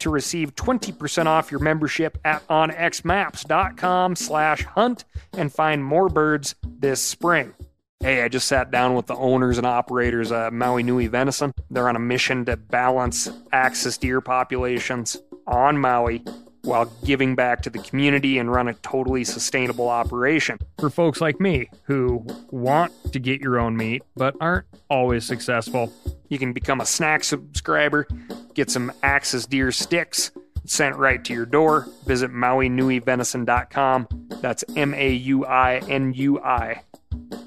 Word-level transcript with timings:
to 0.00 0.10
receive 0.10 0.54
20% 0.54 1.26
off 1.26 1.50
your 1.50 1.60
membership 1.60 2.18
at 2.24 2.46
onxmaps.com 2.48 4.16
slash 4.16 4.64
hunt 4.64 5.04
and 5.32 5.52
find 5.52 5.84
more 5.84 6.08
birds 6.08 6.54
this 6.64 7.00
spring. 7.00 7.54
Hey, 8.00 8.22
I 8.22 8.28
just 8.28 8.46
sat 8.46 8.70
down 8.70 8.94
with 8.94 9.06
the 9.06 9.16
owners 9.16 9.58
and 9.58 9.66
operators 9.66 10.30
of 10.30 10.52
Maui 10.52 10.84
Nui 10.84 11.08
Venison. 11.08 11.52
They're 11.68 11.88
on 11.88 11.96
a 11.96 12.00
mission 12.00 12.44
to 12.44 12.56
balance 12.56 13.28
axis 13.52 13.98
deer 13.98 14.20
populations 14.20 15.16
on 15.48 15.78
Maui 15.78 16.22
while 16.62 16.84
giving 17.04 17.34
back 17.34 17.62
to 17.62 17.70
the 17.70 17.78
community 17.78 18.38
and 18.38 18.52
run 18.52 18.68
a 18.68 18.74
totally 18.74 19.24
sustainable 19.24 19.88
operation. 19.88 20.58
For 20.78 20.90
folks 20.90 21.20
like 21.20 21.40
me 21.40 21.70
who 21.84 22.24
want 22.50 22.92
to 23.12 23.18
get 23.18 23.40
your 23.40 23.58
own 23.58 23.76
meat 23.76 24.02
but 24.16 24.36
aren't 24.40 24.66
always 24.90 25.24
successful, 25.24 25.92
you 26.28 26.38
can 26.38 26.52
become 26.52 26.80
a 26.80 26.86
snack 26.86 27.24
subscriber, 27.24 28.06
get 28.54 28.70
some 28.70 28.92
Axis 29.02 29.46
deer 29.46 29.72
sticks 29.72 30.30
sent 30.64 30.96
right 30.96 31.24
to 31.24 31.32
your 31.32 31.46
door. 31.46 31.88
Visit 32.06 32.30
MauiNuiVenison.com. 32.30 34.08
That's 34.40 34.64
M 34.76 34.94
A 34.94 35.12
U 35.12 35.44
I 35.46 35.78
N 35.88 36.12
U 36.14 36.40
I 36.40 36.82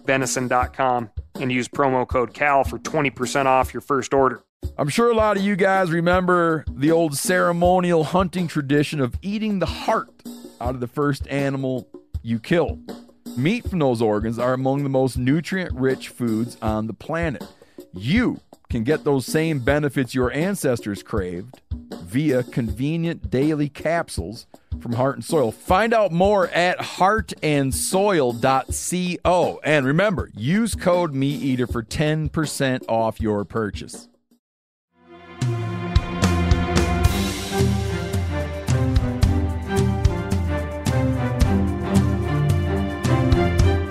venison.com 0.05 1.10
and 1.35 1.52
use 1.52 1.68
promo 1.68 2.07
code 2.07 2.34
CAL 2.34 2.63
for 2.63 2.79
20% 2.79 3.46
off 3.46 3.74
your 3.74 3.82
first 3.82 4.13
order. 4.13 4.44
I'm 4.77 4.90
sure 4.90 5.10
a 5.10 5.16
lot 5.16 5.38
of 5.38 5.44
you 5.44 5.55
guys 5.55 5.91
remember 5.91 6.66
the 6.70 6.91
old 6.91 7.18
ceremonial 7.18 8.04
hunting 8.04 8.48
tradition 8.48 8.99
of 8.99 9.16
eating 9.22 9.60
the 9.60 9.66
heart 9.66 10.10
out 10.60 10.76
of 10.76 10.82
the 10.82 10.88
first 10.88 11.27
animal 11.27 11.88
you 12.22 12.40
kill. 12.40 12.79
Meat 13.38 13.68
from 13.70 13.79
those 13.79 14.02
organs 14.02 14.38
are 14.38 14.54
among 14.54 14.84
the 14.84 14.90
most 14.90 15.18
nutrient 15.18 15.74
rich 15.74 16.10
foods 16.10 16.57
on 16.62 16.88
the 16.88 16.94
planet. 16.94 17.44
You 17.94 18.40
can 18.72 18.84
get 18.86 19.04
those 19.04 19.26
same 19.26 19.60
benefits 19.60 20.16
your 20.16 20.32
ancestors 20.32 21.04
craved 21.04 21.60
via 22.05 22.41
convenient 22.41 23.30
daily 23.30 23.68
capsules 23.68 24.48
from 24.80 24.94
Heart 24.94 25.18
and 25.18 25.26
Soil. 25.26 25.52
Find 25.52 25.94
out 25.94 26.13
more 26.13 26.48
at 26.48 26.80
heartandsoil.co. 26.80 29.60
And 29.63 29.86
remember, 29.86 30.32
use 30.34 30.74
code 30.74 31.13
MeatEater 31.13 31.70
for 31.70 31.84
10% 31.84 32.86
off 32.88 33.20
your 33.20 33.44
purchase. 33.44 34.08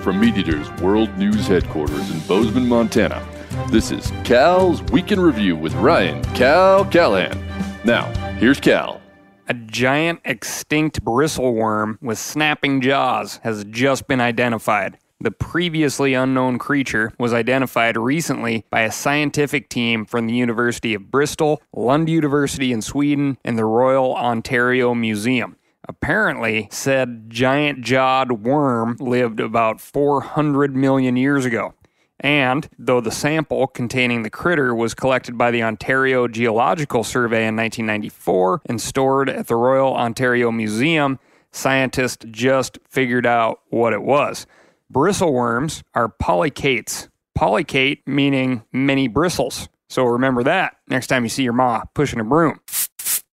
From 0.01 0.19
MeatEater's 0.19 0.81
World 0.81 1.15
News 1.19 1.45
Headquarters 1.45 2.09
in 2.09 2.19
Bozeman, 2.21 2.67
Montana, 2.67 3.23
this 3.71 3.89
is 3.89 4.11
Cal's 4.25 4.83
Week 4.91 5.13
in 5.13 5.19
Review 5.21 5.55
with 5.55 5.73
Ryan 5.75 6.21
Cal 6.35 6.83
Callahan. 6.83 7.41
Now, 7.85 8.11
here's 8.33 8.59
Cal. 8.59 8.99
A 9.47 9.53
giant 9.53 10.19
extinct 10.25 11.05
bristleworm 11.05 11.97
with 12.01 12.19
snapping 12.19 12.81
jaws 12.81 13.39
has 13.43 13.63
just 13.63 14.09
been 14.09 14.19
identified. 14.19 14.97
The 15.21 15.31
previously 15.31 16.13
unknown 16.13 16.59
creature 16.59 17.13
was 17.17 17.33
identified 17.33 17.95
recently 17.95 18.65
by 18.69 18.81
a 18.81 18.91
scientific 18.91 19.69
team 19.69 20.03
from 20.03 20.27
the 20.27 20.33
University 20.33 20.93
of 20.93 21.09
Bristol, 21.09 21.61
Lund 21.73 22.09
University 22.09 22.73
in 22.73 22.81
Sweden, 22.81 23.37
and 23.45 23.57
the 23.57 23.63
Royal 23.63 24.13
Ontario 24.15 24.93
Museum. 24.93 25.55
Apparently, 25.87 26.67
said 26.71 27.29
giant 27.29 27.81
jawed 27.81 28.43
worm 28.43 28.97
lived 28.99 29.39
about 29.39 29.79
400 29.79 30.75
million 30.75 31.15
years 31.15 31.45
ago. 31.45 31.73
And 32.21 32.69
though 32.77 33.01
the 33.01 33.11
sample 33.11 33.67
containing 33.67 34.21
the 34.21 34.29
critter 34.29 34.73
was 34.73 34.93
collected 34.93 35.37
by 35.37 35.51
the 35.51 35.63
Ontario 35.63 36.27
Geological 36.27 37.03
Survey 37.03 37.47
in 37.47 37.55
1994 37.55 38.61
and 38.67 38.79
stored 38.79 39.29
at 39.29 39.47
the 39.47 39.55
Royal 39.55 39.95
Ontario 39.95 40.51
Museum, 40.51 41.19
scientists 41.51 42.23
just 42.29 42.77
figured 42.87 43.25
out 43.25 43.61
what 43.69 43.91
it 43.91 44.03
was. 44.03 44.45
Bristleworms 44.93 45.81
are 45.95 46.09
polychaetes. 46.09 47.09
Polychaete 47.37 48.01
meaning 48.05 48.63
many 48.71 49.07
bristles. 49.07 49.67
So 49.89 50.05
remember 50.05 50.43
that 50.43 50.77
next 50.87 51.07
time 51.07 51.23
you 51.23 51.29
see 51.29 51.43
your 51.43 51.53
ma 51.53 51.83
pushing 51.95 52.19
a 52.19 52.23
broom. 52.23 52.59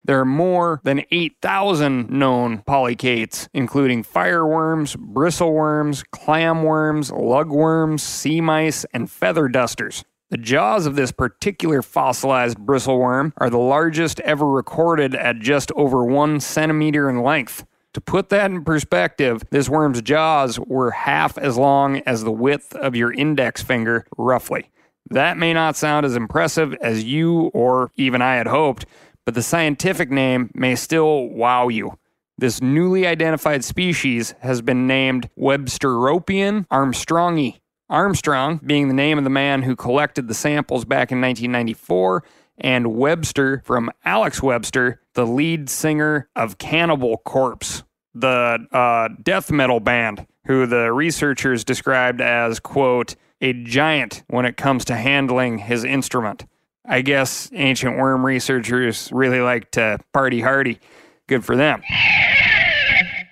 There 0.05 0.19
are 0.19 0.25
more 0.25 0.81
than 0.83 1.01
8,000 1.09 2.11
known 2.11 2.59
polychaetes, 2.59 3.49
including 3.55 4.03
fireworms, 4.03 4.95
bristleworms, 4.95 6.03
clamworms, 6.13 7.11
lugworms, 7.11 8.01
sea 8.01 8.39
mice, 8.39 8.85
and 8.93 9.09
feather 9.09 9.47
dusters. 9.47 10.05
The 10.29 10.37
jaws 10.37 10.85
of 10.85 10.95
this 10.95 11.11
particular 11.11 11.81
fossilized 11.81 12.59
bristleworm 12.59 13.33
are 13.37 13.49
the 13.49 13.57
largest 13.57 14.19
ever 14.19 14.45
recorded 14.45 15.15
at 15.15 15.39
just 15.39 15.71
over 15.71 16.03
one 16.03 16.39
centimeter 16.39 17.09
in 17.09 17.23
length. 17.23 17.65
To 17.93 18.01
put 18.01 18.29
that 18.29 18.51
in 18.51 18.63
perspective, 18.63 19.41
this 19.49 19.69
worm's 19.69 20.03
jaws 20.03 20.59
were 20.59 20.91
half 20.91 21.35
as 21.39 21.57
long 21.57 22.01
as 22.05 22.23
the 22.23 22.31
width 22.31 22.75
of 22.75 22.95
your 22.95 23.11
index 23.11 23.63
finger, 23.63 24.05
roughly. 24.17 24.69
That 25.09 25.37
may 25.37 25.53
not 25.53 25.75
sound 25.75 26.05
as 26.05 26.15
impressive 26.15 26.73
as 26.81 27.03
you 27.03 27.51
or 27.53 27.91
even 27.95 28.21
I 28.21 28.35
had 28.35 28.47
hoped, 28.47 28.85
but 29.25 29.33
the 29.33 29.41
scientific 29.41 30.09
name 30.09 30.51
may 30.53 30.75
still 30.75 31.27
wow 31.27 31.67
you. 31.67 31.97
This 32.37 32.61
newly 32.61 33.07
identified 33.07 33.63
species 33.63 34.35
has 34.39 34.61
been 34.61 34.87
named 34.87 35.29
Websteroprion 35.37 36.67
armstrongi. 36.67 37.59
Armstrong 37.89 38.59
being 38.65 38.87
the 38.87 38.93
name 38.93 39.17
of 39.17 39.23
the 39.23 39.29
man 39.29 39.61
who 39.61 39.75
collected 39.75 40.27
the 40.27 40.33
samples 40.33 40.85
back 40.85 41.11
in 41.11 41.21
1994, 41.21 42.23
and 42.57 42.95
Webster 42.95 43.61
from 43.63 43.91
Alex 44.03 44.41
Webster, 44.41 45.01
the 45.13 45.25
lead 45.25 45.69
singer 45.69 46.27
of 46.35 46.57
Cannibal 46.57 47.17
Corpse, 47.17 47.83
the 48.13 48.65
uh, 48.71 49.09
death 49.21 49.51
metal 49.51 49.79
band, 49.79 50.25
who 50.45 50.65
the 50.65 50.91
researchers 50.91 51.63
described 51.63 52.21
as, 52.21 52.59
quote, 52.59 53.15
a 53.41 53.53
giant 53.53 54.23
when 54.27 54.45
it 54.45 54.57
comes 54.57 54.85
to 54.85 54.95
handling 54.95 55.59
his 55.59 55.83
instrument. 55.83 56.45
I 56.87 57.01
guess 57.01 57.49
ancient 57.53 57.97
worm 57.97 58.25
researchers 58.25 59.09
really 59.11 59.39
like 59.39 59.71
to 59.71 59.99
party 60.13 60.41
hardy. 60.41 60.79
Good 61.27 61.43
for 61.43 61.55
them. 61.55 61.81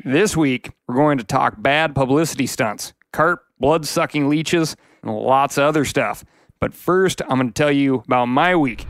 This 0.03 0.35
week, 0.35 0.71
we're 0.87 0.95
going 0.95 1.19
to 1.19 1.23
talk 1.23 1.61
bad 1.61 1.93
publicity 1.93 2.47
stunts, 2.47 2.93
carp, 3.11 3.43
blood 3.59 3.85
sucking 3.85 4.27
leeches, 4.27 4.75
and 5.03 5.15
lots 5.15 5.57
of 5.57 5.65
other 5.65 5.85
stuff. 5.85 6.25
But 6.59 6.73
first, 6.73 7.21
I'm 7.21 7.37
going 7.37 7.47
to 7.47 7.53
tell 7.53 7.71
you 7.71 8.03
about 8.05 8.25
my 8.25 8.55
week. 8.55 8.85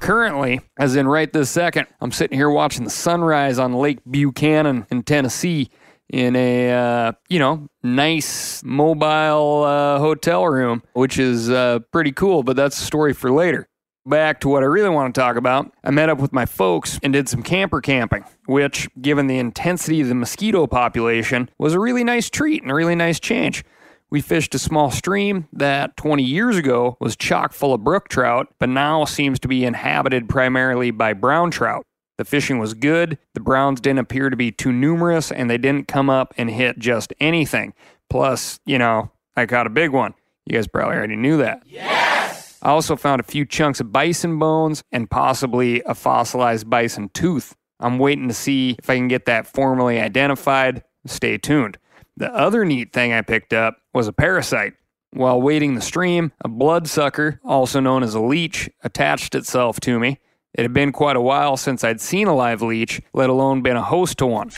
Currently, 0.00 0.60
as 0.78 0.96
in 0.96 1.06
right 1.06 1.32
this 1.32 1.48
second, 1.48 1.86
I'm 2.00 2.12
sitting 2.12 2.36
here 2.36 2.50
watching 2.50 2.84
the 2.84 2.90
sunrise 2.90 3.58
on 3.58 3.72
Lake 3.72 4.00
Buchanan 4.10 4.86
in 4.90 5.02
Tennessee 5.04 5.70
in 6.14 6.36
a 6.36 6.70
uh, 6.70 7.12
you 7.28 7.40
know 7.40 7.68
nice 7.82 8.62
mobile 8.62 9.64
uh, 9.64 9.98
hotel 9.98 10.46
room, 10.46 10.82
which 10.92 11.18
is 11.18 11.50
uh, 11.50 11.80
pretty 11.90 12.12
cool. 12.12 12.44
But 12.44 12.54
that's 12.56 12.80
a 12.80 12.84
story 12.84 13.12
for 13.12 13.32
later. 13.32 13.68
Back 14.06 14.40
to 14.40 14.48
what 14.48 14.62
I 14.62 14.66
really 14.66 14.90
want 14.90 15.12
to 15.14 15.20
talk 15.20 15.36
about. 15.36 15.72
I 15.82 15.90
met 15.90 16.10
up 16.10 16.18
with 16.18 16.32
my 16.32 16.46
folks 16.46 17.00
and 17.02 17.12
did 17.12 17.28
some 17.28 17.42
camper 17.42 17.80
camping, 17.80 18.24
which, 18.46 18.88
given 19.00 19.26
the 19.26 19.38
intensity 19.38 20.02
of 20.02 20.08
the 20.08 20.14
mosquito 20.14 20.66
population, 20.66 21.50
was 21.58 21.72
a 21.72 21.80
really 21.80 22.04
nice 22.04 22.30
treat 22.30 22.62
and 22.62 22.70
a 22.70 22.74
really 22.74 22.94
nice 22.94 23.18
change. 23.18 23.64
We 24.10 24.20
fished 24.20 24.54
a 24.54 24.58
small 24.58 24.90
stream 24.92 25.48
that 25.54 25.96
20 25.96 26.22
years 26.22 26.56
ago 26.56 26.96
was 27.00 27.16
chock 27.16 27.52
full 27.52 27.74
of 27.74 27.82
brook 27.82 28.08
trout, 28.08 28.48
but 28.60 28.68
now 28.68 29.04
seems 29.06 29.40
to 29.40 29.48
be 29.48 29.64
inhabited 29.64 30.28
primarily 30.28 30.92
by 30.92 31.14
brown 31.14 31.50
trout. 31.50 31.84
The 32.16 32.24
fishing 32.24 32.58
was 32.58 32.74
good, 32.74 33.18
the 33.34 33.40
browns 33.40 33.80
didn't 33.80 33.98
appear 33.98 34.30
to 34.30 34.36
be 34.36 34.52
too 34.52 34.72
numerous, 34.72 35.32
and 35.32 35.50
they 35.50 35.58
didn't 35.58 35.88
come 35.88 36.08
up 36.08 36.32
and 36.36 36.48
hit 36.48 36.78
just 36.78 37.12
anything. 37.18 37.74
Plus, 38.08 38.60
you 38.64 38.78
know, 38.78 39.10
I 39.36 39.46
caught 39.46 39.66
a 39.66 39.70
big 39.70 39.90
one. 39.90 40.14
You 40.46 40.56
guys 40.56 40.68
probably 40.68 40.96
already 40.96 41.16
knew 41.16 41.38
that. 41.38 41.62
Yes! 41.66 42.58
I 42.62 42.70
also 42.70 42.96
found 42.96 43.20
a 43.20 43.24
few 43.24 43.44
chunks 43.44 43.80
of 43.80 43.92
bison 43.92 44.38
bones 44.38 44.82
and 44.92 45.10
possibly 45.10 45.82
a 45.82 45.94
fossilized 45.94 46.70
bison 46.70 47.10
tooth. 47.14 47.56
I'm 47.80 47.98
waiting 47.98 48.28
to 48.28 48.34
see 48.34 48.76
if 48.78 48.88
I 48.88 48.96
can 48.96 49.08
get 49.08 49.26
that 49.26 49.46
formally 49.46 50.00
identified. 50.00 50.84
Stay 51.06 51.36
tuned. 51.36 51.78
The 52.16 52.32
other 52.32 52.64
neat 52.64 52.92
thing 52.92 53.12
I 53.12 53.22
picked 53.22 53.52
up 53.52 53.78
was 53.92 54.06
a 54.06 54.12
parasite. 54.12 54.74
While 55.10 55.42
wading 55.42 55.74
the 55.74 55.80
stream, 55.80 56.32
a 56.40 56.48
bloodsucker, 56.48 57.40
also 57.44 57.80
known 57.80 58.02
as 58.02 58.14
a 58.14 58.20
leech, 58.20 58.70
attached 58.82 59.34
itself 59.34 59.80
to 59.80 59.98
me. 59.98 60.18
It 60.54 60.62
had 60.62 60.72
been 60.72 60.92
quite 60.92 61.16
a 61.16 61.20
while 61.20 61.56
since 61.56 61.82
I'd 61.82 62.00
seen 62.00 62.28
a 62.28 62.34
live 62.34 62.62
leech, 62.62 63.00
let 63.12 63.28
alone 63.28 63.62
been 63.62 63.76
a 63.76 63.82
host 63.82 64.18
to 64.18 64.26
one. 64.26 64.50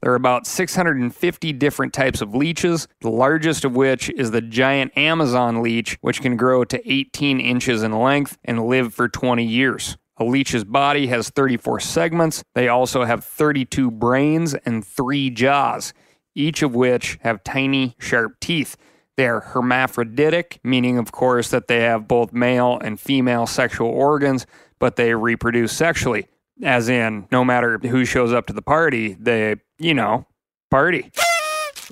There 0.00 0.12
are 0.12 0.16
about 0.16 0.46
650 0.46 1.52
different 1.54 1.92
types 1.92 2.20
of 2.20 2.36
leeches, 2.36 2.86
the 3.00 3.10
largest 3.10 3.64
of 3.64 3.74
which 3.74 4.10
is 4.10 4.30
the 4.30 4.40
giant 4.40 4.96
Amazon 4.96 5.60
leech, 5.60 5.98
which 6.02 6.22
can 6.22 6.36
grow 6.36 6.64
to 6.64 6.90
18 6.90 7.40
inches 7.40 7.82
in 7.82 7.98
length 7.98 8.38
and 8.44 8.66
live 8.66 8.94
for 8.94 9.08
20 9.08 9.44
years. 9.44 9.96
A 10.18 10.24
leech's 10.24 10.62
body 10.62 11.08
has 11.08 11.30
34 11.30 11.80
segments. 11.80 12.44
They 12.54 12.68
also 12.68 13.04
have 13.04 13.24
32 13.24 13.90
brains 13.90 14.54
and 14.54 14.86
three 14.86 15.30
jaws, 15.30 15.92
each 16.36 16.62
of 16.62 16.76
which 16.76 17.18
have 17.22 17.42
tiny, 17.42 17.96
sharp 17.98 18.38
teeth. 18.40 18.76
They 19.16 19.26
are 19.26 19.40
hermaphroditic, 19.40 20.60
meaning, 20.62 20.96
of 20.96 21.10
course, 21.10 21.50
that 21.50 21.66
they 21.66 21.80
have 21.80 22.06
both 22.06 22.32
male 22.32 22.78
and 22.80 23.00
female 23.00 23.48
sexual 23.48 23.88
organs, 23.88 24.46
but 24.78 24.96
they 24.96 25.14
reproduce 25.14 25.72
sexually. 25.72 26.26
As 26.62 26.88
in, 26.88 27.28
no 27.30 27.44
matter 27.44 27.78
who 27.78 28.04
shows 28.04 28.32
up 28.32 28.46
to 28.46 28.52
the 28.52 28.62
party, 28.62 29.14
they, 29.14 29.56
you 29.78 29.94
know, 29.94 30.26
party. 30.70 31.10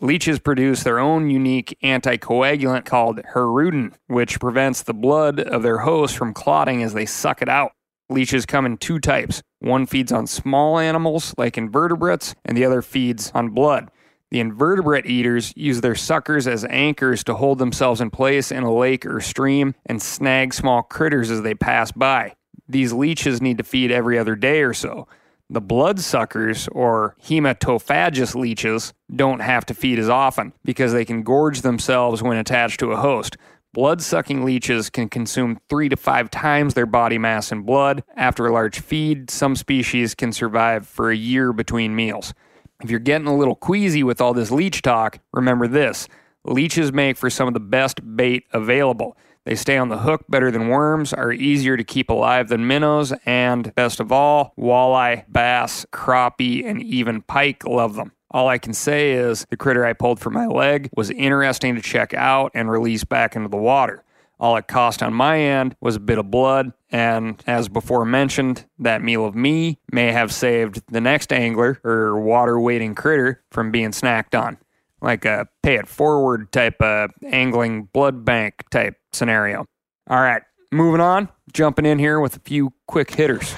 Leeches 0.01 0.39
produce 0.39 0.83
their 0.83 0.99
own 0.99 1.31
unique 1.31 1.79
anticoagulant 1.83 2.85
called 2.85 3.21
hirudin, 3.35 3.95
which 4.09 4.39
prevents 4.39 4.83
the 4.83 4.93
blood 4.93 5.41
of 5.41 5.63
their 5.63 5.79
host 5.79 6.17
from 6.17 6.35
clotting 6.35 6.83
as 6.83 6.93
they 6.93 7.07
suck 7.07 7.41
it 7.41 7.49
out. 7.49 7.73
Leeches 8.11 8.47
come 8.47 8.67
in 8.67 8.77
two 8.77 8.99
types. 8.99 9.43
One 9.61 9.87
feeds 9.87 10.13
on 10.13 10.27
small 10.27 10.79
animals, 10.79 11.35
like 11.39 11.57
invertebrates, 11.57 12.35
and 12.45 12.57
the 12.57 12.65
other 12.65 12.83
feeds 12.83 13.33
on 13.35 13.51
blood. 13.51 13.91
The 14.31 14.41
invertebrate 14.41 15.07
eaters 15.07 15.53
use 15.57 15.81
their 15.81 15.95
suckers 15.95 16.47
as 16.47 16.65
anchors 16.67 17.25
to 17.25 17.35
hold 17.35 17.59
themselves 17.59 18.01
in 18.01 18.11
place 18.11 18.53
in 18.53 18.65
a 18.65 18.75
lake 18.75 19.07
or 19.07 19.21
stream 19.21 19.75
and 19.87 20.03
snag 20.03 20.53
small 20.53 20.83
critters 20.83 21.31
as 21.31 21.43
they 21.43 21.55
pass 21.55 21.91
by. 21.91 22.36
These 22.69 22.93
leeches 22.93 23.41
need 23.41 23.59
to 23.59 23.65
feed 23.65 23.91
every 23.91 24.19
other 24.19 24.35
day 24.35 24.63
or 24.63 24.75
so. 24.75 25.07
The 25.49 25.61
bloodsuckers, 25.61 26.67
or 26.69 27.15
hematophagous 27.23 28.35
leeches, 28.35 28.93
don't 29.15 29.41
have 29.41 29.65
to 29.67 29.75
feed 29.75 30.01
as 30.01 30.09
often 30.09 30.53
because 30.65 30.93
they 30.93 31.05
can 31.05 31.23
gorge 31.23 31.61
themselves 31.61 32.21
when 32.21 32.37
attached 32.37 32.81
to 32.81 32.91
a 32.91 32.97
host. 32.97 33.37
Blood 33.73 34.03
sucking 34.03 34.45
leeches 34.45 34.91
can 34.91 35.09
consume 35.09 35.61
three 35.69 35.89
to 35.89 35.97
five 35.97 36.31
times 36.31 36.75
their 36.75 36.87
body 36.87 37.19
mass 37.19 37.53
in 37.53 37.63
blood. 37.63 38.03
After 38.17 38.47
a 38.47 38.53
large 38.53 38.81
feed, 38.81 39.31
some 39.31 39.55
species 39.55 40.15
can 40.15 40.33
survive 40.33 40.89
for 40.89 41.11
a 41.11 41.17
year 41.17 41.53
between 41.53 41.95
meals. 41.95 42.35
If 42.83 42.91
you're 42.91 42.99
getting 42.99 43.29
a 43.29 43.37
little 43.37 43.55
queasy 43.55 44.03
with 44.03 44.21
all 44.21 44.35
this 44.35 44.51
leech 44.51 44.83
talk, 44.83 45.21
remember 45.33 45.69
this 45.69 46.09
leeches 46.45 46.93
make 46.93 47.17
for 47.17 47.29
some 47.29 47.49
of 47.49 47.55
the 47.55 47.61
best 47.61 48.01
bait 48.17 48.45
available. 48.53 49.17
They 49.47 49.55
stay 49.55 49.79
on 49.79 49.91
the 49.91 49.99
hook 49.99 50.25
better 50.29 50.51
than 50.51 50.67
worms, 50.67 51.13
are 51.13 51.33
easier 51.33 51.77
to 51.77 51.85
keep 51.85 52.11
alive 52.11 52.49
than 52.49 52.67
minnows, 52.67 53.13
and 53.25 53.73
best 53.77 54.01
of 54.01 54.11
all, 54.11 54.53
walleye, 54.59 55.25
bass, 55.31 55.87
crappie, 55.93 56.67
and 56.67 56.83
even 56.83 57.23
pike 57.23 57.65
love 57.65 57.95
them. 57.95 58.11
All 58.33 58.49
I 58.49 58.59
can 58.59 58.75
say 58.75 59.13
is 59.13 59.47
the 59.49 59.57
critter 59.57 59.87
I 59.87 59.93
pulled 59.93 60.19
from 60.19 60.35
my 60.35 60.47
leg 60.47 60.91
was 60.97 61.11
interesting 61.13 61.77
to 61.77 61.81
check 61.81 62.13
out 62.13 62.51
and 62.55 62.69
release 62.69 63.05
back 63.05 63.37
into 63.37 63.49
the 63.49 63.57
water. 63.57 64.03
All 64.41 64.57
it 64.57 64.67
cost 64.67 65.01
on 65.01 65.15
my 65.15 65.39
end 65.39 65.77
was 65.81 65.95
a 65.95 66.01
bit 66.01 66.19
of 66.19 66.29
blood, 66.29 66.73
and 66.91 67.41
as 67.47 67.69
before 67.69 68.05
mentioned, 68.05 68.65
that 68.81 69.01
meal 69.01 69.25
of 69.25 69.37
me 69.37 69.79
may 69.93 70.11
have 70.11 70.33
saved 70.33 70.83
the 70.91 71.01
next 71.01 71.33
angler 71.33 71.81
or 71.85 72.19
water 72.19 72.59
wading 72.59 72.97
critter 72.97 73.45
from 73.53 73.71
being 73.71 73.91
snacked 73.91 74.37
on. 74.37 74.59
Like 75.07 75.25
a 75.25 75.47
pay 75.63 75.77
it 75.77 75.87
forward 75.87 76.51
type 76.51 76.83
of 76.83 77.13
angling 77.25 77.85
blood 77.93 78.25
bank 78.25 78.69
type 78.71 78.97
scenario. 79.13 79.65
All 80.11 80.21
right, 80.21 80.43
moving 80.73 81.01
on, 81.01 81.29
jumping 81.53 81.87
in 81.87 82.01
here 82.01 82.19
with 82.19 82.35
a 82.37 82.41
few 82.41 82.73
quick 82.89 83.15
hitters. 83.15 83.55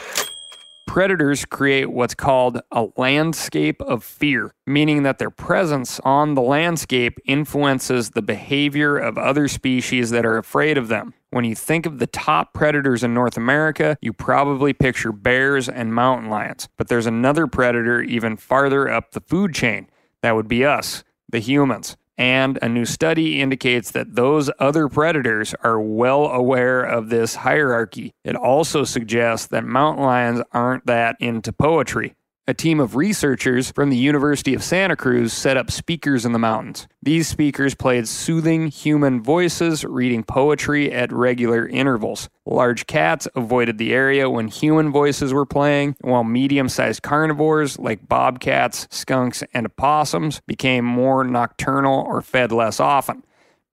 Predators 0.86 1.46
create 1.46 1.90
what's 1.90 2.14
called 2.14 2.60
a 2.70 2.88
landscape 2.98 3.80
of 3.80 4.04
fear, 4.04 4.52
meaning 4.66 5.04
that 5.04 5.18
their 5.18 5.30
presence 5.30 5.98
on 6.00 6.34
the 6.34 6.42
landscape 6.42 7.18
influences 7.24 8.10
the 8.10 8.20
behavior 8.20 8.98
of 8.98 9.16
other 9.16 9.48
species 9.48 10.10
that 10.10 10.26
are 10.26 10.36
afraid 10.36 10.76
of 10.76 10.88
them. 10.88 11.14
When 11.30 11.46
you 11.46 11.54
think 11.54 11.86
of 11.86 11.98
the 11.98 12.06
top 12.06 12.52
predators 12.52 13.02
in 13.02 13.14
North 13.14 13.38
America, 13.38 13.96
you 14.02 14.12
probably 14.12 14.74
picture 14.74 15.12
bears 15.12 15.66
and 15.66 15.94
mountain 15.94 16.28
lions. 16.28 16.68
But 16.76 16.88
there's 16.88 17.06
another 17.06 17.46
predator 17.46 18.02
even 18.02 18.36
farther 18.36 18.90
up 18.90 19.12
the 19.12 19.20
food 19.20 19.54
chain. 19.54 19.88
That 20.22 20.34
would 20.34 20.48
be 20.48 20.64
us, 20.64 21.04
the 21.28 21.38
humans. 21.40 21.96
And 22.18 22.58
a 22.60 22.68
new 22.68 22.84
study 22.84 23.40
indicates 23.40 23.92
that 23.92 24.16
those 24.16 24.50
other 24.58 24.88
predators 24.88 25.54
are 25.62 25.80
well 25.80 26.26
aware 26.26 26.82
of 26.82 27.10
this 27.10 27.36
hierarchy. 27.36 28.12
It 28.24 28.34
also 28.34 28.82
suggests 28.82 29.46
that 29.46 29.64
mountain 29.64 30.04
lions 30.04 30.42
aren't 30.52 30.86
that 30.86 31.16
into 31.20 31.52
poetry. 31.52 32.16
A 32.48 32.54
team 32.54 32.80
of 32.80 32.96
researchers 32.96 33.70
from 33.72 33.90
the 33.90 33.96
University 33.98 34.54
of 34.54 34.64
Santa 34.64 34.96
Cruz 34.96 35.34
set 35.34 35.58
up 35.58 35.70
speakers 35.70 36.24
in 36.24 36.32
the 36.32 36.38
mountains. 36.38 36.88
These 37.02 37.28
speakers 37.28 37.74
played 37.74 38.08
soothing 38.08 38.68
human 38.68 39.22
voices, 39.22 39.84
reading 39.84 40.24
poetry 40.24 40.90
at 40.90 41.12
regular 41.12 41.68
intervals. 41.68 42.30
Large 42.46 42.86
cats 42.86 43.28
avoided 43.34 43.76
the 43.76 43.92
area 43.92 44.30
when 44.30 44.48
human 44.48 44.90
voices 44.90 45.34
were 45.34 45.44
playing, 45.44 45.96
while 46.00 46.24
medium 46.24 46.70
sized 46.70 47.02
carnivores 47.02 47.78
like 47.78 48.08
bobcats, 48.08 48.88
skunks, 48.90 49.44
and 49.52 49.66
opossums 49.66 50.40
became 50.46 50.86
more 50.86 51.24
nocturnal 51.24 52.02
or 52.08 52.22
fed 52.22 52.50
less 52.50 52.80
often. 52.80 53.24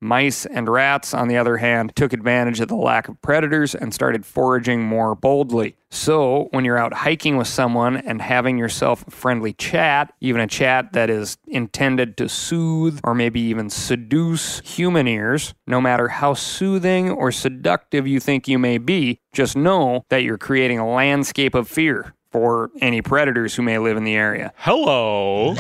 Mice 0.06 0.46
and 0.46 0.70
rats, 0.70 1.14
on 1.14 1.28
the 1.28 1.38
other 1.38 1.58
hand, 1.58 1.94
took 1.96 2.14
advantage 2.14 2.60
of 2.60 2.68
the 2.68 2.76
lack 2.76 3.10
of 3.10 3.22
predators 3.22 3.74
and 3.76 3.94
started 3.94 4.26
foraging 4.26 4.84
more 4.84 5.16
boldly. 5.16 5.76
So, 5.90 6.50
when 6.52 6.66
you're 6.66 6.78
out 6.78 6.94
hiking 6.94 7.38
with 7.38 7.48
someone 7.48 7.98
and 7.98 8.22
having 8.22 8.58
yourself 8.58 9.08
a 9.08 9.12
friendly 9.12 9.54
chat, 9.54 10.14
even 10.20 10.42
a 10.42 10.48
chat 10.48 10.94
that 10.94 11.10
is 11.10 11.38
intended 11.48 12.18
to 12.18 12.30
soothe 12.30 13.00
or 13.04 13.16
maybe 13.16 13.40
even 13.42 13.70
seduce 13.70 14.60
human 14.60 15.08
ears, 15.08 15.54
no 15.66 15.80
matter 15.82 16.10
how 16.10 16.34
soothing 16.34 17.10
or 17.10 17.32
seductive 17.32 18.06
you 18.06 18.20
think 18.20 18.48
you 18.48 18.60
may 18.60 18.78
be, 18.78 19.20
just 19.32 19.56
know 19.56 20.06
that 20.10 20.24
you're 20.24 20.38
creating 20.38 20.80
a 20.80 20.88
landscape 20.88 21.56
of 21.56 21.68
fear 21.68 22.14
for 22.36 22.70
any 22.82 23.02
predators 23.02 23.56
who 23.56 23.62
may 23.62 23.78
live 23.78 23.96
in 23.96 24.04
the 24.04 24.14
area. 24.14 24.52
Hello. 24.58 25.56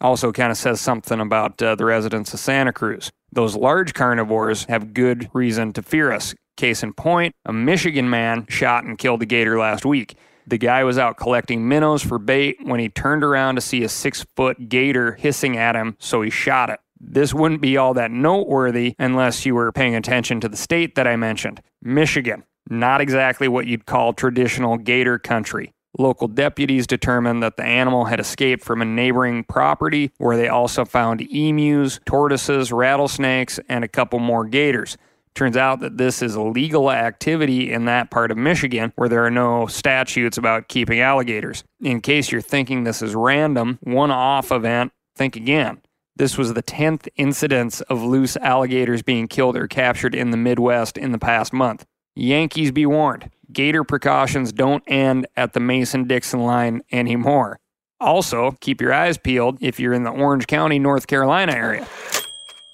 Also, 0.00 0.32
kind 0.32 0.50
of 0.50 0.56
says 0.56 0.80
something 0.80 1.20
about 1.20 1.60
uh, 1.60 1.74
the 1.74 1.84
residents 1.84 2.32
of 2.32 2.40
Santa 2.40 2.72
Cruz. 2.72 3.12
Those 3.32 3.54
large 3.54 3.92
carnivores 3.92 4.64
have 4.64 4.94
good 4.94 5.28
reason 5.34 5.74
to 5.74 5.82
fear 5.82 6.10
us. 6.10 6.34
Case 6.56 6.82
in 6.82 6.94
point, 6.94 7.34
a 7.44 7.52
Michigan 7.52 8.08
man 8.08 8.46
shot 8.48 8.84
and 8.84 8.96
killed 8.96 9.20
a 9.20 9.26
gator 9.26 9.58
last 9.58 9.84
week. 9.84 10.16
The 10.46 10.56
guy 10.56 10.84
was 10.84 10.96
out 10.96 11.18
collecting 11.18 11.68
minnows 11.68 12.02
for 12.02 12.18
bait 12.18 12.56
when 12.62 12.80
he 12.80 12.88
turned 12.88 13.22
around 13.22 13.56
to 13.56 13.60
see 13.60 13.82
a 13.82 13.90
six 13.90 14.24
foot 14.36 14.70
gator 14.70 15.16
hissing 15.16 15.58
at 15.58 15.76
him, 15.76 15.98
so 15.98 16.22
he 16.22 16.30
shot 16.30 16.70
it. 16.70 16.80
This 16.98 17.34
wouldn't 17.34 17.60
be 17.60 17.76
all 17.76 17.92
that 17.92 18.10
noteworthy 18.10 18.94
unless 18.98 19.44
you 19.44 19.54
were 19.54 19.70
paying 19.70 19.94
attention 19.94 20.40
to 20.40 20.48
the 20.48 20.56
state 20.56 20.94
that 20.94 21.06
I 21.06 21.16
mentioned 21.16 21.60
Michigan. 21.82 22.44
Not 22.68 23.00
exactly 23.00 23.48
what 23.48 23.66
you'd 23.66 23.86
call 23.86 24.12
traditional 24.12 24.76
gator 24.76 25.18
country. 25.18 25.72
Local 25.98 26.28
deputies 26.28 26.86
determined 26.86 27.42
that 27.42 27.56
the 27.56 27.64
animal 27.64 28.04
had 28.04 28.20
escaped 28.20 28.62
from 28.64 28.82
a 28.82 28.84
neighboring 28.84 29.44
property 29.44 30.10
where 30.18 30.36
they 30.36 30.48
also 30.48 30.84
found 30.84 31.22
emus, 31.22 32.00
tortoises, 32.04 32.70
rattlesnakes, 32.70 33.58
and 33.68 33.82
a 33.82 33.88
couple 33.88 34.18
more 34.18 34.44
gators. 34.44 34.98
Turns 35.34 35.56
out 35.56 35.80
that 35.80 35.96
this 35.96 36.22
is 36.22 36.34
a 36.34 36.42
legal 36.42 36.90
activity 36.90 37.70
in 37.70 37.84
that 37.84 38.10
part 38.10 38.30
of 38.30 38.38
Michigan 38.38 38.92
where 38.96 39.08
there 39.08 39.24
are 39.24 39.30
no 39.30 39.66
statutes 39.66 40.38
about 40.38 40.68
keeping 40.68 41.00
alligators. 41.00 41.62
In 41.80 42.00
case 42.00 42.32
you're 42.32 42.40
thinking 42.40 42.84
this 42.84 43.02
is 43.02 43.14
random, 43.14 43.78
one 43.82 44.10
off 44.10 44.50
event, 44.50 44.92
think 45.14 45.36
again. 45.36 45.82
This 46.16 46.38
was 46.38 46.54
the 46.54 46.62
10th 46.62 47.08
incidence 47.16 47.82
of 47.82 48.02
loose 48.02 48.38
alligators 48.38 49.02
being 49.02 49.28
killed 49.28 49.56
or 49.56 49.68
captured 49.68 50.14
in 50.14 50.30
the 50.30 50.38
Midwest 50.38 50.96
in 50.96 51.12
the 51.12 51.18
past 51.18 51.52
month. 51.52 51.84
Yankees 52.16 52.72
be 52.72 52.86
warned. 52.86 53.30
Gator 53.52 53.84
precautions 53.84 54.50
don't 54.50 54.82
end 54.86 55.26
at 55.36 55.52
the 55.52 55.60
Mason 55.60 56.08
Dixon 56.08 56.40
line 56.40 56.80
anymore. 56.90 57.60
Also, 58.00 58.52
keep 58.60 58.80
your 58.80 58.92
eyes 58.92 59.18
peeled 59.18 59.58
if 59.60 59.78
you're 59.78 59.92
in 59.92 60.02
the 60.02 60.10
Orange 60.10 60.46
County, 60.46 60.78
North 60.78 61.06
Carolina 61.06 61.52
area. 61.52 61.86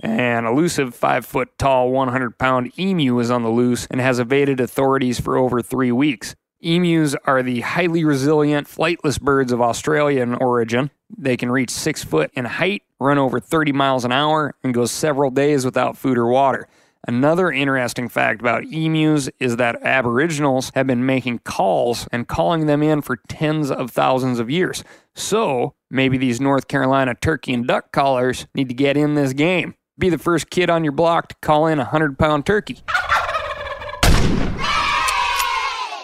An 0.00 0.46
elusive 0.46 0.94
5 0.94 1.26
foot 1.26 1.58
tall, 1.58 1.90
100 1.90 2.38
pound 2.38 2.76
emu 2.78 3.18
is 3.18 3.30
on 3.32 3.42
the 3.42 3.50
loose 3.50 3.86
and 3.90 4.00
has 4.00 4.20
evaded 4.20 4.60
authorities 4.60 5.20
for 5.20 5.36
over 5.36 5.60
three 5.60 5.92
weeks. 5.92 6.36
Emus 6.60 7.16
are 7.24 7.42
the 7.42 7.62
highly 7.62 8.04
resilient, 8.04 8.68
flightless 8.68 9.20
birds 9.20 9.50
of 9.50 9.60
Australian 9.60 10.34
origin. 10.36 10.90
They 11.16 11.36
can 11.36 11.50
reach 11.50 11.70
6 11.70 12.04
foot 12.04 12.30
in 12.34 12.44
height, 12.44 12.82
run 13.00 13.18
over 13.18 13.40
30 13.40 13.72
miles 13.72 14.04
an 14.04 14.12
hour, 14.12 14.54
and 14.62 14.72
go 14.72 14.86
several 14.86 15.32
days 15.32 15.64
without 15.64 15.96
food 15.96 16.16
or 16.16 16.28
water. 16.28 16.68
Another 17.06 17.50
interesting 17.50 18.08
fact 18.08 18.40
about 18.40 18.64
emus 18.64 19.28
is 19.40 19.56
that 19.56 19.82
Aboriginals 19.82 20.70
have 20.74 20.86
been 20.86 21.04
making 21.04 21.40
calls 21.40 22.06
and 22.12 22.28
calling 22.28 22.66
them 22.66 22.80
in 22.80 23.02
for 23.02 23.16
tens 23.28 23.72
of 23.72 23.90
thousands 23.90 24.38
of 24.38 24.48
years. 24.48 24.84
So 25.16 25.74
maybe 25.90 26.16
these 26.16 26.40
North 26.40 26.68
Carolina 26.68 27.16
turkey 27.20 27.54
and 27.54 27.66
duck 27.66 27.90
callers 27.90 28.46
need 28.54 28.68
to 28.68 28.74
get 28.74 28.96
in 28.96 29.14
this 29.14 29.32
game. 29.32 29.74
Be 29.98 30.10
the 30.10 30.18
first 30.18 30.48
kid 30.48 30.70
on 30.70 30.84
your 30.84 30.92
block 30.92 31.28
to 31.28 31.34
call 31.42 31.66
in 31.66 31.80
a 31.80 31.82
100 31.84 32.18
pound 32.18 32.46
turkey. 32.46 32.82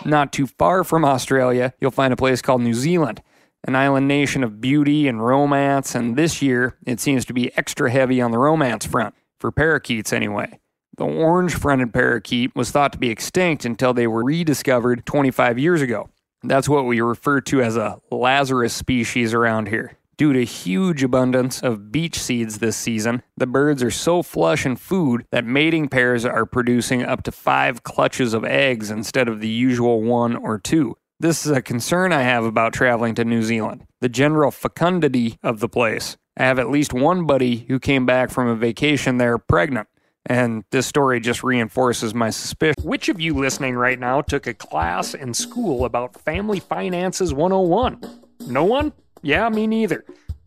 Not 0.05 0.33
too 0.33 0.47
far 0.47 0.83
from 0.83 1.05
Australia, 1.05 1.75
you'll 1.81 1.91
find 1.91 2.13
a 2.13 2.17
place 2.17 2.43
called 2.43 2.63
New 2.63 2.75
Zealand. 2.75 3.23
an 3.65 3.75
island 3.77 4.07
nation 4.09 4.45
of 4.45 4.61
beauty 4.61 5.09
and 5.09 5.25
romance, 5.25 5.95
and 5.95 6.17
this 6.17 6.41
year 6.41 6.77
it 6.87 7.01
seems 7.01 7.25
to 7.27 7.33
be 7.33 7.57
extra 7.57 7.91
heavy 7.91 8.21
on 8.21 8.31
the 8.31 8.39
romance 8.39 8.87
front, 8.87 9.15
for 9.41 9.51
parakeets 9.51 10.13
anyway. 10.13 10.59
The 10.99 11.05
orange 11.05 11.55
fronted 11.55 11.95
parakeet 11.95 12.57
was 12.57 12.73
thought 12.73 12.91
to 12.91 12.99
be 12.99 13.09
extinct 13.09 13.65
until 13.65 13.95
they 13.95 14.09
were 14.09 14.25
rediscovered 14.25 15.07
25 15.07 15.57
years 15.57 15.81
ago. 15.81 16.11
That's 16.43 16.69
what 16.69 16.87
we 16.87 17.01
refer 17.01 17.41
to 17.43 17.63
as 17.63 17.77
a 17.77 18.01
Lazarus 18.11 18.75
species 18.75 19.33
around 19.33 19.69
here. 19.69 19.97
Due 20.17 20.33
to 20.33 20.45
huge 20.45 21.05
abundance 21.05 21.63
of 21.63 21.93
beech 21.93 22.19
seeds 22.19 22.59
this 22.59 22.77
season, 22.77 23.23
the 23.37 23.47
birds 23.47 23.81
are 23.81 23.93
so 23.93 24.25
flush 24.25 24.67
in 24.67 24.75
food 24.75 25.25
that 25.31 25.45
mating 25.45 25.89
pairs 25.89 26.25
are 26.25 26.45
producing 26.45 27.05
up 27.05 27.23
to 27.23 27.31
five 27.31 27.85
clutches 27.85 28.35
of 28.35 28.45
eggs 28.45 28.91
instead 28.91 29.29
of 29.29 29.41
the 29.41 29.49
usual 29.49 30.03
one 30.03 30.35
or 30.35 30.59
two. 30.59 30.97
This 31.21 31.47
is 31.47 31.53
a 31.53 31.63
concern 31.63 32.13
I 32.13 32.23
have 32.23 32.45
about 32.45 32.73
traveling 32.73 33.15
to 33.15 33.25
New 33.25 33.45
Zealand. 33.45 33.85
The 34.01 34.09
general 34.09 34.51
fecundity 34.51 35.39
of 35.45 35.61
the 35.61 35.69
place. 35.69 36.17
I 36.37 36.43
have 36.43 36.59
at 36.59 36.71
least 36.71 36.93
one 36.93 37.25
buddy 37.25 37.67
who 37.69 37.79
came 37.79 38.05
back 38.05 38.31
from 38.31 38.49
a 38.49 38.57
vacation 38.57 39.19
there 39.19 39.39
pregnant. 39.39 39.87
And 40.27 40.65
this 40.71 40.87
story 40.87 41.21
just 41.21 41.43
reinforces 41.43 42.15
my 42.15 42.31
suspicion. 42.31 42.83
Which 42.83 43.09
of 43.09 43.21
you 43.21 43.35
listening 43.35 43.77
right 43.77 43.99
now 43.99 44.21
took 44.21 44.47
a 44.47 44.55
class 44.55 45.15
in 45.15 45.33
school 45.33 45.85
about 45.85 46.21
Family 46.21 46.61
Finances 46.61 47.33
101? 47.33 48.01
No 48.47 48.65
one? 48.65 48.93
Yeah, 49.23 49.49
me 49.49 49.67
neither. 49.67 50.05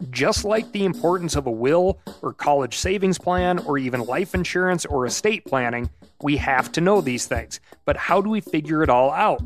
Just 0.10 0.46
like 0.46 0.72
the 0.72 0.86
importance 0.86 1.36
of 1.36 1.46
a 1.48 1.52
will 1.52 2.00
or 2.22 2.34
college 2.34 2.78
savings 2.78 3.18
plan 3.18 3.60
or 3.60 3.78
even 3.78 4.02
life 4.02 4.34
insurance 4.34 4.86
or 4.86 5.06
estate 5.06 5.46
planning, 5.46 5.90
we 6.22 6.38
have 6.38 6.72
to 6.74 6.82
know 6.82 7.02
these 7.02 7.26
things. 7.26 7.60
But 7.86 7.98
how 7.98 8.22
do 8.22 8.30
we 8.30 8.42
figure 8.42 8.84
it 8.84 8.90
all 8.90 9.12
out? 9.12 9.42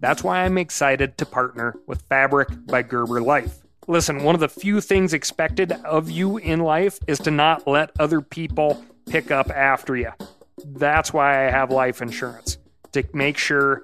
That's 0.00 0.24
why 0.24 0.44
I'm 0.44 0.58
excited 0.58 1.18
to 1.18 1.26
partner 1.26 1.76
with 1.86 2.02
Fabric 2.02 2.48
by 2.66 2.82
Gerber 2.82 3.20
Life. 3.20 3.58
Listen, 3.86 4.22
one 4.22 4.34
of 4.34 4.40
the 4.40 4.48
few 4.48 4.80
things 4.80 5.12
expected 5.12 5.72
of 5.84 6.10
you 6.10 6.38
in 6.38 6.60
life 6.60 6.98
is 7.06 7.18
to 7.20 7.30
not 7.30 7.66
let 7.66 7.90
other 7.98 8.20
people 8.20 8.84
pick 9.10 9.30
up 9.30 9.50
after 9.50 9.96
you. 9.96 10.12
That's 10.64 11.12
why 11.12 11.46
I 11.46 11.50
have 11.50 11.70
life 11.70 12.00
insurance 12.00 12.58
to 12.92 13.04
make 13.12 13.36
sure 13.36 13.82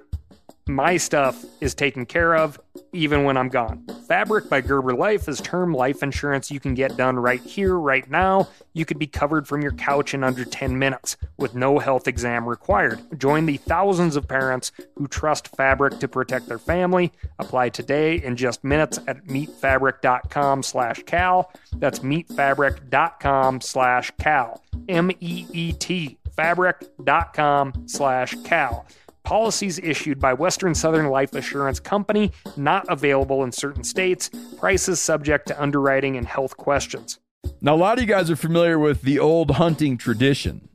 my 0.69 0.97
stuff 0.97 1.45
is 1.61 1.75
taken 1.75 2.07
care 2.07 2.35
of 2.35 2.61
even 2.93 3.25
when 3.25 3.37
I'm 3.37 3.49
gone. 3.49 3.87
Fabric 4.09 4.49
by 4.49 4.61
Gerber 4.61 4.95
Life 4.95 5.29
is 5.29 5.41
term 5.41 5.73
life 5.73 6.03
insurance 6.03 6.51
you 6.51 6.59
can 6.59 6.75
get 6.75 6.97
done 6.97 7.17
right 7.17 7.41
here, 7.41 7.77
right 7.77 8.09
now. 8.11 8.49
You 8.73 8.85
could 8.85 8.99
be 8.99 9.07
covered 9.07 9.47
from 9.47 9.63
your 9.63 9.73
couch 9.73 10.13
in 10.15 10.25
under 10.25 10.45
10 10.45 10.79
minutes 10.79 11.17
with 11.37 11.55
no 11.55 11.79
health 11.79 12.09
exam 12.09 12.49
required. 12.49 13.01
Join 13.19 13.47
the 13.47 13.59
thousands 13.59 14.17
of 14.17 14.27
parents 14.27 14.73
who 14.97 15.07
trust 15.07 15.49
Fabric 15.57 15.99
to 16.01 16.09
protect 16.09 16.49
their 16.49 16.59
family. 16.59 17.13
Apply 17.39 17.69
today 17.69 18.17
in 18.17 18.37
just 18.37 18.65
minutes 18.65 18.99
at 19.07 19.25
meetfabric.com 19.27 20.63
slash 20.63 21.03
cal. 21.05 21.53
That's 21.77 22.01
meetfabric.com 22.01 23.61
slash 23.61 24.13
cal. 24.19 24.63
M-E-E-T 24.89 26.19
fabric.com 26.37 27.85
slash 27.87 28.37
cal. 28.45 28.87
Policies 29.25 29.81
issued 29.81 30.21
by 30.21 30.35
Western 30.35 30.75
Southern 30.75 31.07
Life 31.07 31.35
Assurance 31.35 31.81
Company, 31.81 32.31
not 32.57 32.87
available 32.89 33.43
in 33.43 33.51
certain 33.51 33.83
states. 33.83 34.31
Prices 34.59 35.01
subject 35.01 35.49
to 35.49 35.61
underwriting 35.61 36.17
and 36.17 36.27
health 36.27 36.57
questions. 36.57 37.19
Now, 37.61 37.75
a 37.75 37.77
lot 37.77 37.99
of 37.99 38.03
you 38.03 38.09
guys 38.09 38.31
are 38.31 38.37
familiar 38.37 38.79
with 38.79 39.03
the 39.03 39.19
old 39.19 39.53
hunting 39.53 39.99
tradition 39.99 40.69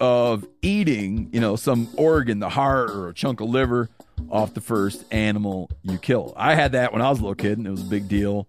of 0.00 0.46
eating, 0.62 1.28
you 1.32 1.40
know, 1.40 1.54
some 1.54 1.88
organ, 1.96 2.40
the 2.40 2.48
heart 2.48 2.90
or 2.90 3.08
a 3.08 3.14
chunk 3.14 3.40
of 3.40 3.48
liver 3.48 3.88
off 4.28 4.54
the 4.54 4.60
first 4.60 5.04
animal 5.12 5.70
you 5.82 5.98
kill. 5.98 6.32
I 6.36 6.54
had 6.54 6.72
that 6.72 6.92
when 6.92 7.02
I 7.02 7.10
was 7.10 7.18
a 7.18 7.22
little 7.22 7.34
kid, 7.34 7.58
and 7.58 7.66
it 7.66 7.70
was 7.70 7.82
a 7.82 7.86
big 7.86 8.08
deal. 8.08 8.48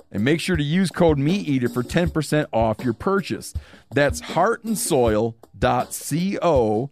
and 0.11 0.23
make 0.23 0.39
sure 0.39 0.55
to 0.55 0.63
use 0.63 0.89
code 0.89 1.17
MeatEater 1.17 1.73
for 1.73 1.83
10% 1.83 2.45
off 2.51 2.83
your 2.83 2.93
purchase. 2.93 3.53
That's 3.91 4.21
heartandsoil.co. 4.21 6.89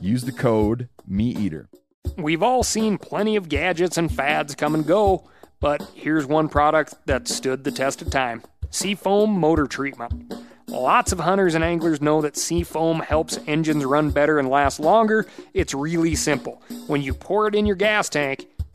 Use 0.00 0.24
the 0.24 0.32
code 0.32 0.88
MeatEater. 1.10 1.66
We've 2.16 2.42
all 2.42 2.62
seen 2.62 2.98
plenty 2.98 3.36
of 3.36 3.48
gadgets 3.48 3.98
and 3.98 4.12
fads 4.12 4.54
come 4.54 4.74
and 4.74 4.86
go, 4.86 5.28
but 5.60 5.82
here's 5.94 6.26
one 6.26 6.48
product 6.48 6.94
that 7.06 7.28
stood 7.28 7.64
the 7.64 7.70
test 7.70 8.02
of 8.02 8.10
time 8.10 8.42
Seafoam 8.70 9.30
Motor 9.30 9.66
Treatment. 9.66 10.34
Lots 10.68 11.12
of 11.12 11.20
hunters 11.20 11.54
and 11.54 11.62
anglers 11.62 12.02
know 12.02 12.20
that 12.22 12.36
seafoam 12.36 12.98
helps 12.98 13.38
engines 13.46 13.84
run 13.84 14.10
better 14.10 14.40
and 14.40 14.48
last 14.48 14.80
longer. 14.80 15.24
It's 15.54 15.72
really 15.72 16.16
simple. 16.16 16.60
When 16.88 17.02
you 17.02 17.14
pour 17.14 17.46
it 17.46 17.54
in 17.54 17.66
your 17.66 17.76
gas 17.76 18.08
tank, 18.08 18.48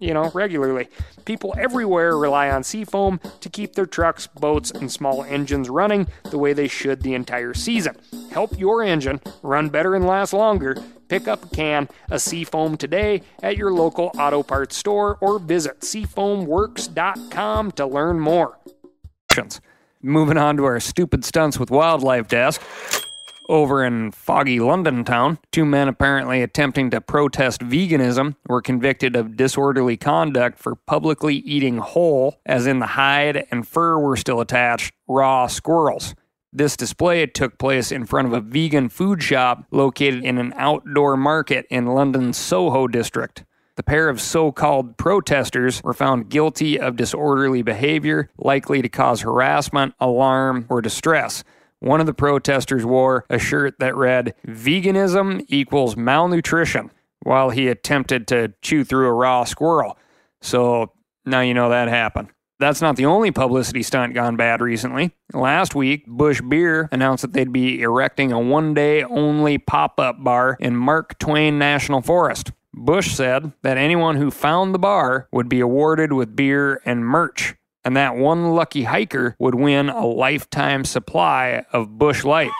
you 0.00 0.12
know, 0.12 0.30
regularly. 0.34 0.88
People 1.24 1.54
everywhere 1.56 2.16
rely 2.16 2.50
on 2.50 2.64
Seafoam 2.64 3.20
to 3.40 3.48
keep 3.48 3.74
their 3.74 3.86
trucks, 3.86 4.26
boats, 4.26 4.70
and 4.70 4.90
small 4.90 5.22
engines 5.22 5.68
running 5.68 6.08
the 6.30 6.38
way 6.38 6.52
they 6.52 6.66
should 6.66 7.02
the 7.02 7.14
entire 7.14 7.54
season. 7.54 7.96
Help 8.32 8.58
your 8.58 8.82
engine 8.82 9.20
run 9.42 9.68
better 9.68 9.94
and 9.94 10.06
last 10.06 10.32
longer. 10.32 10.76
Pick 11.08 11.28
up 11.28 11.44
a 11.44 11.48
can 11.48 11.88
of 12.10 12.20
Seafoam 12.20 12.76
today 12.76 13.22
at 13.42 13.56
your 13.56 13.72
local 13.72 14.10
auto 14.18 14.42
parts 14.42 14.76
store 14.76 15.18
or 15.20 15.38
visit 15.38 15.80
seafoamworks.com 15.80 17.72
to 17.72 17.86
learn 17.86 18.20
more. 18.20 18.58
Moving 20.02 20.38
on 20.38 20.56
to 20.56 20.64
our 20.64 20.80
stupid 20.80 21.24
stunts 21.24 21.58
with 21.58 21.70
wildlife 21.70 22.26
desk. 22.28 22.62
Over 23.50 23.84
in 23.84 24.12
foggy 24.12 24.60
London 24.60 25.02
town, 25.02 25.38
two 25.50 25.64
men 25.64 25.88
apparently 25.88 26.40
attempting 26.40 26.90
to 26.90 27.00
protest 27.00 27.62
veganism 27.62 28.36
were 28.46 28.62
convicted 28.62 29.16
of 29.16 29.36
disorderly 29.36 29.96
conduct 29.96 30.56
for 30.60 30.76
publicly 30.76 31.34
eating 31.38 31.78
whole, 31.78 32.36
as 32.46 32.68
in 32.68 32.78
the 32.78 32.86
hide 32.86 33.48
and 33.50 33.66
fur 33.66 33.98
were 33.98 34.16
still 34.16 34.40
attached, 34.40 34.94
raw 35.08 35.48
squirrels. 35.48 36.14
This 36.52 36.76
display 36.76 37.26
took 37.26 37.58
place 37.58 37.90
in 37.90 38.06
front 38.06 38.28
of 38.28 38.34
a 38.34 38.40
vegan 38.40 38.88
food 38.88 39.20
shop 39.20 39.64
located 39.72 40.22
in 40.22 40.38
an 40.38 40.54
outdoor 40.56 41.16
market 41.16 41.66
in 41.70 41.86
London's 41.86 42.36
Soho 42.36 42.86
district. 42.86 43.42
The 43.74 43.82
pair 43.82 44.08
of 44.08 44.20
so 44.20 44.52
called 44.52 44.96
protesters 44.96 45.82
were 45.82 45.92
found 45.92 46.28
guilty 46.28 46.78
of 46.78 46.94
disorderly 46.94 47.62
behavior 47.62 48.30
likely 48.38 48.80
to 48.80 48.88
cause 48.88 49.22
harassment, 49.22 49.94
alarm, 49.98 50.66
or 50.68 50.80
distress. 50.80 51.42
One 51.80 52.00
of 52.00 52.06
the 52.06 52.14
protesters 52.14 52.84
wore 52.84 53.24
a 53.28 53.38
shirt 53.38 53.78
that 53.80 53.96
read, 53.96 54.34
Veganism 54.46 55.44
equals 55.48 55.96
malnutrition, 55.96 56.90
while 57.22 57.50
he 57.50 57.68
attempted 57.68 58.28
to 58.28 58.52
chew 58.62 58.84
through 58.84 59.08
a 59.08 59.12
raw 59.12 59.44
squirrel. 59.44 59.98
So 60.40 60.92
now 61.24 61.40
you 61.40 61.54
know 61.54 61.70
that 61.70 61.88
happened. 61.88 62.28
That's 62.58 62.82
not 62.82 62.96
the 62.96 63.06
only 63.06 63.30
publicity 63.30 63.82
stunt 63.82 64.12
gone 64.12 64.36
bad 64.36 64.60
recently. 64.60 65.12
Last 65.32 65.74
week, 65.74 66.04
Busch 66.06 66.42
Beer 66.42 66.90
announced 66.92 67.22
that 67.22 67.32
they'd 67.32 67.52
be 67.52 67.80
erecting 67.80 68.32
a 68.32 68.38
one 68.38 68.74
day 68.74 69.02
only 69.02 69.56
pop 69.56 69.98
up 69.98 70.22
bar 70.22 70.58
in 70.60 70.76
Mark 70.76 71.18
Twain 71.18 71.58
National 71.58 72.02
Forest. 72.02 72.52
Busch 72.74 73.12
said 73.12 73.52
that 73.62 73.78
anyone 73.78 74.16
who 74.16 74.30
found 74.30 74.74
the 74.74 74.78
bar 74.78 75.26
would 75.32 75.48
be 75.48 75.60
awarded 75.60 76.12
with 76.12 76.36
beer 76.36 76.82
and 76.84 77.06
merch. 77.06 77.54
And 77.84 77.96
that 77.96 78.16
one 78.16 78.50
lucky 78.50 78.84
hiker 78.84 79.36
would 79.38 79.54
win 79.54 79.88
a 79.88 80.06
lifetime 80.06 80.84
supply 80.84 81.64
of 81.72 81.98
Busch 81.98 82.24
Light. 82.24 82.50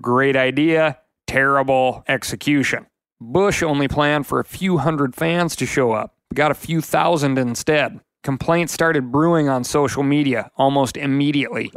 Great 0.00 0.36
idea, 0.36 0.98
terrible 1.26 2.04
execution. 2.08 2.86
Busch 3.20 3.62
only 3.62 3.88
planned 3.88 4.26
for 4.26 4.40
a 4.40 4.44
few 4.44 4.78
hundred 4.78 5.14
fans 5.14 5.56
to 5.56 5.66
show 5.66 5.92
up, 5.92 6.14
got 6.34 6.50
a 6.50 6.54
few 6.54 6.80
thousand 6.80 7.38
instead. 7.38 8.00
Complaints 8.24 8.72
started 8.72 9.12
brewing 9.12 9.48
on 9.48 9.64
social 9.64 10.02
media 10.02 10.50
almost 10.56 10.96
immediately. 10.96 11.70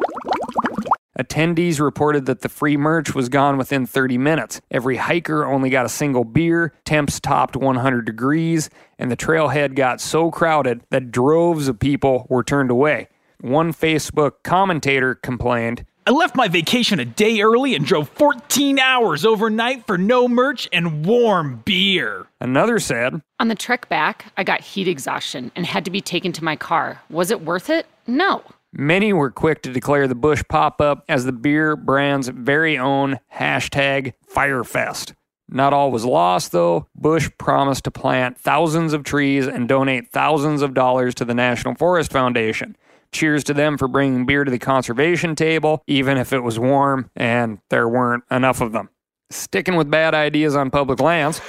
Attendees 1.19 1.79
reported 1.79 2.25
that 2.25 2.41
the 2.41 2.49
free 2.49 2.77
merch 2.77 3.13
was 3.13 3.27
gone 3.27 3.57
within 3.57 3.85
30 3.85 4.17
minutes. 4.17 4.61
Every 4.71 4.95
hiker 4.95 5.45
only 5.45 5.69
got 5.69 5.85
a 5.85 5.89
single 5.89 6.23
beer, 6.23 6.73
temps 6.85 7.19
topped 7.19 7.57
100 7.57 8.05
degrees, 8.05 8.69
and 8.97 9.11
the 9.11 9.17
trailhead 9.17 9.75
got 9.75 9.99
so 9.99 10.31
crowded 10.31 10.81
that 10.89 11.11
droves 11.11 11.67
of 11.67 11.79
people 11.79 12.27
were 12.29 12.43
turned 12.43 12.71
away. 12.71 13.09
One 13.41 13.73
Facebook 13.73 14.43
commentator 14.43 15.15
complained, 15.15 15.85
I 16.07 16.11
left 16.11 16.35
my 16.35 16.47
vacation 16.47 16.99
a 16.99 17.05
day 17.05 17.41
early 17.41 17.75
and 17.75 17.85
drove 17.85 18.09
14 18.09 18.79
hours 18.79 19.23
overnight 19.23 19.85
for 19.85 19.97
no 19.97 20.27
merch 20.27 20.67
and 20.71 21.05
warm 21.05 21.61
beer. 21.63 22.25
Another 22.39 22.79
said, 22.79 23.21
On 23.39 23.49
the 23.49 23.55
trek 23.55 23.87
back, 23.87 24.31
I 24.35 24.43
got 24.43 24.61
heat 24.61 24.87
exhaustion 24.87 25.51
and 25.55 25.65
had 25.65 25.85
to 25.85 25.91
be 25.91 26.01
taken 26.01 26.31
to 26.33 26.43
my 26.43 26.55
car. 26.55 27.01
Was 27.09 27.29
it 27.29 27.41
worth 27.41 27.69
it? 27.69 27.85
No. 28.07 28.43
Many 28.73 29.11
were 29.11 29.31
quick 29.31 29.61
to 29.63 29.73
declare 29.73 30.07
the 30.07 30.15
Busch 30.15 30.43
pop 30.47 30.79
up 30.79 31.03
as 31.09 31.25
the 31.25 31.33
beer 31.33 31.75
brand's 31.75 32.29
very 32.29 32.77
own 32.77 33.19
hashtag 33.35 34.13
FyreFest. 34.33 35.13
Not 35.49 35.73
all 35.73 35.91
was 35.91 36.05
lost, 36.05 36.53
though. 36.53 36.87
Bush 36.95 37.29
promised 37.37 37.83
to 37.83 37.91
plant 37.91 38.37
thousands 38.37 38.93
of 38.93 39.03
trees 39.03 39.45
and 39.45 39.67
donate 39.67 40.09
thousands 40.09 40.61
of 40.61 40.73
dollars 40.73 41.13
to 41.15 41.25
the 41.25 41.33
National 41.33 41.75
Forest 41.75 42.13
Foundation. 42.13 42.77
Cheers 43.11 43.43
to 43.43 43.53
them 43.53 43.77
for 43.77 43.89
bringing 43.89 44.25
beer 44.25 44.45
to 44.45 44.51
the 44.51 44.57
conservation 44.57 45.35
table, 45.35 45.83
even 45.85 46.17
if 46.17 46.31
it 46.31 46.39
was 46.39 46.57
warm 46.57 47.09
and 47.17 47.59
there 47.69 47.89
weren't 47.89 48.23
enough 48.31 48.61
of 48.61 48.71
them. 48.71 48.89
Sticking 49.29 49.75
with 49.75 49.91
bad 49.91 50.13
ideas 50.13 50.55
on 50.55 50.71
public 50.71 51.01
lands, 51.01 51.41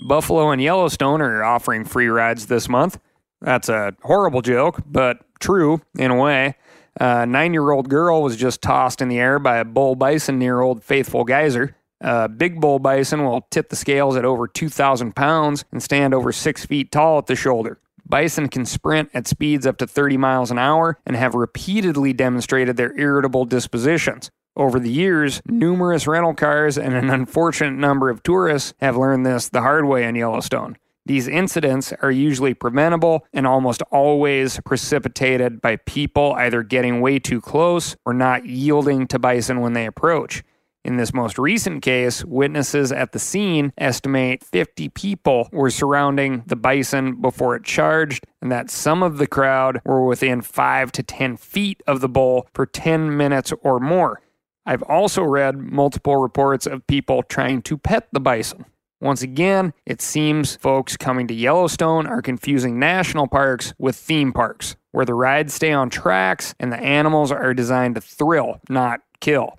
Buffalo 0.00 0.50
and 0.50 0.60
Yellowstone 0.60 1.20
are 1.20 1.44
offering 1.44 1.84
free 1.84 2.08
rides 2.08 2.46
this 2.46 2.68
month. 2.68 2.98
That's 3.40 3.68
a 3.68 3.94
horrible 4.02 4.42
joke, 4.42 4.80
but 4.86 5.20
true 5.40 5.80
in 5.96 6.10
a 6.10 6.16
way. 6.16 6.56
A 7.00 7.26
nine 7.26 7.52
year 7.52 7.70
old 7.70 7.88
girl 7.88 8.22
was 8.22 8.36
just 8.36 8.60
tossed 8.60 9.00
in 9.00 9.08
the 9.08 9.18
air 9.18 9.38
by 9.38 9.58
a 9.58 9.64
bull 9.64 9.94
bison 9.94 10.38
near 10.38 10.60
Old 10.60 10.82
Faithful 10.82 11.24
Geyser. 11.24 11.76
A 12.00 12.28
big 12.28 12.60
bull 12.60 12.78
bison 12.78 13.24
will 13.24 13.46
tip 13.50 13.68
the 13.68 13.76
scales 13.76 14.16
at 14.16 14.24
over 14.24 14.46
2,000 14.46 15.14
pounds 15.14 15.64
and 15.72 15.82
stand 15.82 16.14
over 16.14 16.32
six 16.32 16.64
feet 16.64 16.92
tall 16.92 17.18
at 17.18 17.26
the 17.26 17.36
shoulder. 17.36 17.78
Bison 18.08 18.48
can 18.48 18.64
sprint 18.64 19.10
at 19.12 19.26
speeds 19.26 19.66
up 19.66 19.76
to 19.78 19.86
30 19.86 20.16
miles 20.16 20.50
an 20.50 20.58
hour 20.58 20.98
and 21.04 21.14
have 21.14 21.34
repeatedly 21.34 22.12
demonstrated 22.12 22.76
their 22.76 22.98
irritable 22.98 23.44
dispositions. 23.44 24.30
Over 24.56 24.80
the 24.80 24.90
years, 24.90 25.40
numerous 25.46 26.06
rental 26.06 26.34
cars 26.34 26.78
and 26.78 26.94
an 26.94 27.10
unfortunate 27.10 27.78
number 27.78 28.10
of 28.10 28.22
tourists 28.22 28.74
have 28.80 28.96
learned 28.96 29.24
this 29.24 29.48
the 29.48 29.60
hard 29.60 29.84
way 29.84 30.04
in 30.04 30.16
Yellowstone. 30.16 30.78
These 31.08 31.26
incidents 31.26 31.94
are 32.02 32.10
usually 32.10 32.52
preventable 32.52 33.26
and 33.32 33.46
almost 33.46 33.80
always 33.90 34.60
precipitated 34.60 35.62
by 35.62 35.76
people 35.76 36.34
either 36.34 36.62
getting 36.62 37.00
way 37.00 37.18
too 37.18 37.40
close 37.40 37.96
or 38.04 38.12
not 38.12 38.44
yielding 38.44 39.06
to 39.06 39.18
bison 39.18 39.62
when 39.62 39.72
they 39.72 39.86
approach. 39.86 40.44
In 40.84 40.98
this 40.98 41.14
most 41.14 41.38
recent 41.38 41.80
case, 41.80 42.26
witnesses 42.26 42.92
at 42.92 43.12
the 43.12 43.18
scene 43.18 43.72
estimate 43.78 44.44
50 44.44 44.90
people 44.90 45.48
were 45.50 45.70
surrounding 45.70 46.42
the 46.46 46.56
bison 46.56 47.22
before 47.22 47.56
it 47.56 47.64
charged, 47.64 48.26
and 48.42 48.52
that 48.52 48.70
some 48.70 49.02
of 49.02 49.16
the 49.16 49.26
crowd 49.26 49.80
were 49.86 50.04
within 50.04 50.42
5 50.42 50.92
to 50.92 51.02
10 51.02 51.38
feet 51.38 51.82
of 51.86 52.02
the 52.02 52.08
bull 52.08 52.46
for 52.52 52.66
10 52.66 53.16
minutes 53.16 53.50
or 53.62 53.80
more. 53.80 54.20
I've 54.66 54.82
also 54.82 55.22
read 55.22 55.56
multiple 55.56 56.18
reports 56.18 56.66
of 56.66 56.86
people 56.86 57.22
trying 57.22 57.62
to 57.62 57.78
pet 57.78 58.08
the 58.12 58.20
bison. 58.20 58.66
Once 59.00 59.22
again, 59.22 59.72
it 59.86 60.02
seems 60.02 60.56
folks 60.56 60.96
coming 60.96 61.28
to 61.28 61.34
Yellowstone 61.34 62.06
are 62.06 62.20
confusing 62.20 62.78
national 62.80 63.28
parks 63.28 63.72
with 63.78 63.94
theme 63.94 64.32
parks, 64.32 64.74
where 64.90 65.04
the 65.04 65.14
rides 65.14 65.54
stay 65.54 65.72
on 65.72 65.88
tracks 65.88 66.54
and 66.58 66.72
the 66.72 66.80
animals 66.80 67.30
are 67.30 67.54
designed 67.54 67.94
to 67.94 68.00
thrill, 68.00 68.60
not 68.68 69.00
kill. 69.20 69.58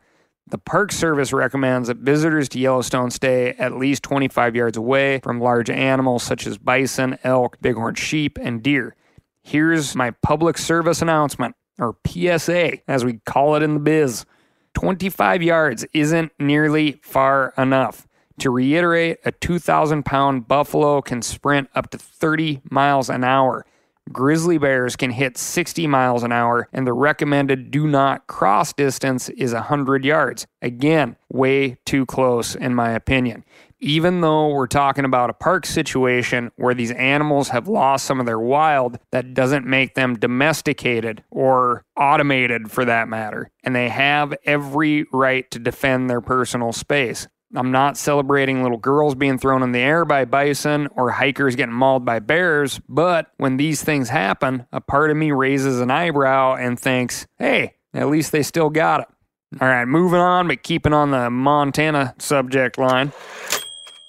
The 0.49 0.58
Park 0.58 0.91
Service 0.91 1.32
recommends 1.32 1.88
that 1.88 1.97
visitors 1.97 2.49
to 2.49 2.60
Yellowstone 2.60 3.12
stay 3.12 3.52
at 3.60 3.78
least 3.78 4.04
25 4.04 4.56
yards 4.56 4.78
away 4.78 5.19
from 5.19 5.39
large 5.39 5.69
animals 5.69 6.23
such 6.23 6.45
as 6.45 6.58
bison, 6.58 7.17
elk, 7.23 7.62
bighorn 7.62 7.95
sheep, 7.95 8.38
and 8.41 8.62
deer. 8.62 8.95
Here's 9.41 9.95
my 9.95 10.12
public 10.12 10.58
service 10.58 11.02
announcement, 11.02 11.56
or 11.78 11.95
PSA, 12.06 12.80
as 12.89 13.06
we 13.06 13.19
call 13.25 13.56
it 13.56 13.63
in 13.63 13.75
the 13.75 13.80
biz 13.80 14.25
25 14.73 15.41
yards 15.43 15.86
isn't 15.93 16.32
nearly 16.39 16.99
far 17.04 17.54
enough. 17.58 18.08
To 18.39 18.49
reiterate, 18.49 19.17
a 19.25 19.34
2,000 19.34 20.04
pound 20.04 20.47
buffalo 20.47 21.02
can 21.02 21.21
sprint 21.21 21.69
up 21.75 21.89
to 21.91 21.97
30 21.97 22.62
miles 22.71 23.10
an 23.10 23.25
hour. 23.25 23.65
Grizzly 24.13 24.58
bears 24.58 24.95
can 24.95 25.12
hit 25.12 25.38
60 25.38 25.86
miles 25.86 26.23
an 26.23 26.32
hour, 26.32 26.67
and 26.71 26.88
the 26.88 26.93
recommended 26.93 27.69
do 27.69 27.86
not 27.86 28.28
cross 28.28 28.71
distance 28.71 29.28
is 29.30 29.54
100 29.54 30.06
yards. 30.06 30.47
Again, 30.62 31.17
way 31.30 31.78
too 31.86 32.06
close, 32.06 32.56
in 32.56 32.73
my 32.73 32.91
opinion. 32.91 33.43
Even 33.82 34.21
though 34.21 34.47
we're 34.49 34.67
talking 34.67 35.06
about 35.06 35.30
a 35.30 35.34
park 35.34 35.65
situation 35.65 36.52
where 36.56 36.73
these 36.73 36.91
animals 36.91 37.49
have 37.49 37.67
lost 37.67 38.06
some 38.06 38.19
of 38.19 38.25
their 38.25 38.39
wild, 38.39 38.99
that 39.12 39.34
doesn't 39.34 39.65
make 39.65 39.95
them 39.95 40.17
domesticated 40.17 41.23
or 41.30 41.84
automated 41.95 42.71
for 42.71 42.86
that 42.86 43.10
matter. 43.10 43.52
And 43.63 43.75
they 43.75 43.89
have 43.89 44.34
every 44.45 45.06
right 45.12 45.49
to 45.52 45.60
defend 45.60 46.10
their 46.10 46.21
personal 46.21 46.71
space. 46.73 47.28
I'm 47.55 47.71
not 47.71 47.97
celebrating 47.97 48.62
little 48.62 48.77
girls 48.77 49.15
being 49.15 49.39
thrown 49.39 49.63
in 49.63 49.71
the 49.71 49.79
air 49.79 50.05
by 50.05 50.25
bison 50.25 50.88
or 50.95 51.09
hikers 51.09 51.55
getting 51.55 51.73
mauled 51.73 52.05
by 52.05 52.19
bears, 52.19 52.79
but 52.88 53.31
when 53.38 53.57
these 53.57 53.83
things 53.83 54.09
happen, 54.09 54.67
a 54.71 54.79
part 54.79 55.09
of 55.09 55.17
me 55.17 55.31
raises 55.31 55.79
an 55.79 55.89
eyebrow 55.89 56.55
and 56.55 56.79
thinks, 56.79 57.25
hey, 57.39 57.73
at 57.93 58.07
least 58.07 58.31
they 58.31 58.43
still 58.43 58.69
got 58.69 59.01
it. 59.01 59.07
All 59.59 59.67
right, 59.67 59.85
moving 59.85 60.19
on, 60.19 60.47
but 60.47 60.62
keeping 60.62 60.93
on 60.93 61.09
the 61.09 61.31
Montana 61.31 62.13
subject 62.19 62.77
line. 62.77 63.12